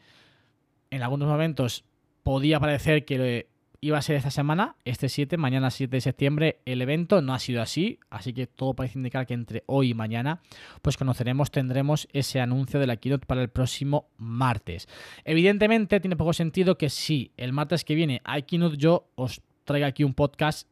en 0.91 1.01
algunos 1.01 1.27
momentos 1.27 1.83
podía 2.21 2.59
parecer 2.59 3.03
que 3.03 3.47
iba 3.79 3.97
a 3.97 4.01
ser 4.03 4.17
esta 4.17 4.29
semana, 4.29 4.75
este 4.85 5.09
7, 5.09 5.35
mañana 5.37 5.71
7 5.71 5.97
de 5.97 6.01
septiembre, 6.01 6.59
el 6.65 6.83
evento. 6.83 7.23
No 7.23 7.33
ha 7.33 7.39
sido 7.39 7.59
así, 7.59 7.97
así 8.11 8.33
que 8.33 8.45
todo 8.45 8.75
parece 8.75 8.99
indicar 8.99 9.25
que 9.25 9.33
entre 9.33 9.63
hoy 9.65 9.89
y 9.89 9.93
mañana, 9.95 10.41
pues 10.83 10.95
conoceremos, 10.95 11.49
tendremos 11.49 12.07
ese 12.13 12.39
anuncio 12.39 12.79
de 12.79 12.85
la 12.85 12.97
keynote 12.97 13.25
para 13.25 13.41
el 13.41 13.49
próximo 13.49 14.09
martes. 14.19 14.87
Evidentemente, 15.25 15.99
tiene 16.01 16.17
poco 16.17 16.33
sentido 16.33 16.77
que 16.77 16.91
si 16.91 17.31
el 17.35 17.51
martes 17.51 17.83
que 17.83 17.95
viene 17.95 18.21
hay 18.25 18.43
keynote, 18.43 18.77
yo 18.77 19.07
os 19.15 19.41
traiga 19.63 19.87
aquí 19.87 20.03
un 20.03 20.13
podcast 20.13 20.67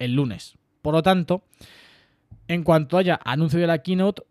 el 0.00 0.14
lunes. 0.14 0.56
Por 0.82 0.94
lo 0.94 1.04
tanto, 1.04 1.44
en 2.48 2.64
cuanto 2.64 2.96
haya 2.96 3.20
anuncio 3.24 3.60
de 3.60 3.66
la 3.66 3.82
keynote, 3.82 4.22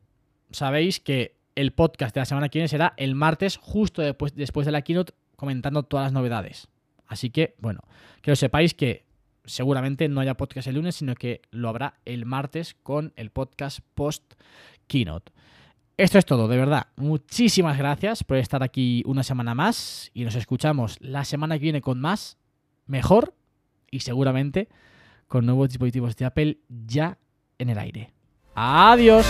sabéis 0.51 0.99
que 0.99 1.38
el 1.56 1.71
podcast 1.71 2.13
de 2.13 2.21
la 2.21 2.25
semana 2.25 2.49
que 2.49 2.60
viene 2.60 2.67
será 2.67 2.93
el 2.97 3.15
martes, 3.15 3.58
justo 3.58 4.01
después, 4.01 4.36
después 4.36 4.65
de 4.65 4.71
la 4.71 4.82
keynote, 4.82 5.13
comentando 5.36 5.84
todas 5.84 6.08
las 6.08 6.13
novedades. 6.13 6.67
Así 7.08 7.30
que, 7.30 7.56
bueno, 7.60 7.82
que 8.21 8.32
lo 8.32 8.36
sepáis 8.36 8.73
que 8.73 9.06
seguramente 9.45 10.10
no 10.10 10.19
haya 10.19 10.36
podcast 10.36 10.67
el 10.67 10.75
lunes, 10.75 10.95
sino 10.95 11.15
que 11.15 11.41
lo 11.51 11.69
habrá 11.69 11.99
el 12.06 12.25
martes 12.25 12.75
con 12.84 13.13
el 13.15 13.30
podcast 13.30 13.80
post 13.95 14.34
keynote. 14.88 15.32
Esto 15.95 16.19
es 16.19 16.25
todo, 16.25 16.47
de 16.47 16.58
verdad. 16.58 16.88
Muchísimas 16.95 17.77
gracias 17.77 18.23
por 18.23 18.38
estar 18.38 18.62
aquí 18.62 19.03
una 19.06 19.23
semana 19.23 19.56
más 19.56 20.12
y 20.13 20.25
nos 20.25 20.36
escuchamos 20.36 20.97
la 21.01 21.23
semana 21.23 21.56
que 21.56 21.63
viene 21.63 21.82
con 21.82 21.99
más, 21.99 22.38
mejor 22.86 23.34
y 23.89 24.01
seguramente 24.01 24.69
con 25.27 25.45
nuevos 25.45 25.69
dispositivos 25.69 26.15
de 26.15 26.25
Apple 26.25 26.58
ya 26.69 27.17
en 27.60 27.70
el 27.70 27.78
aire. 27.78 28.12
Adiós. 28.56 29.26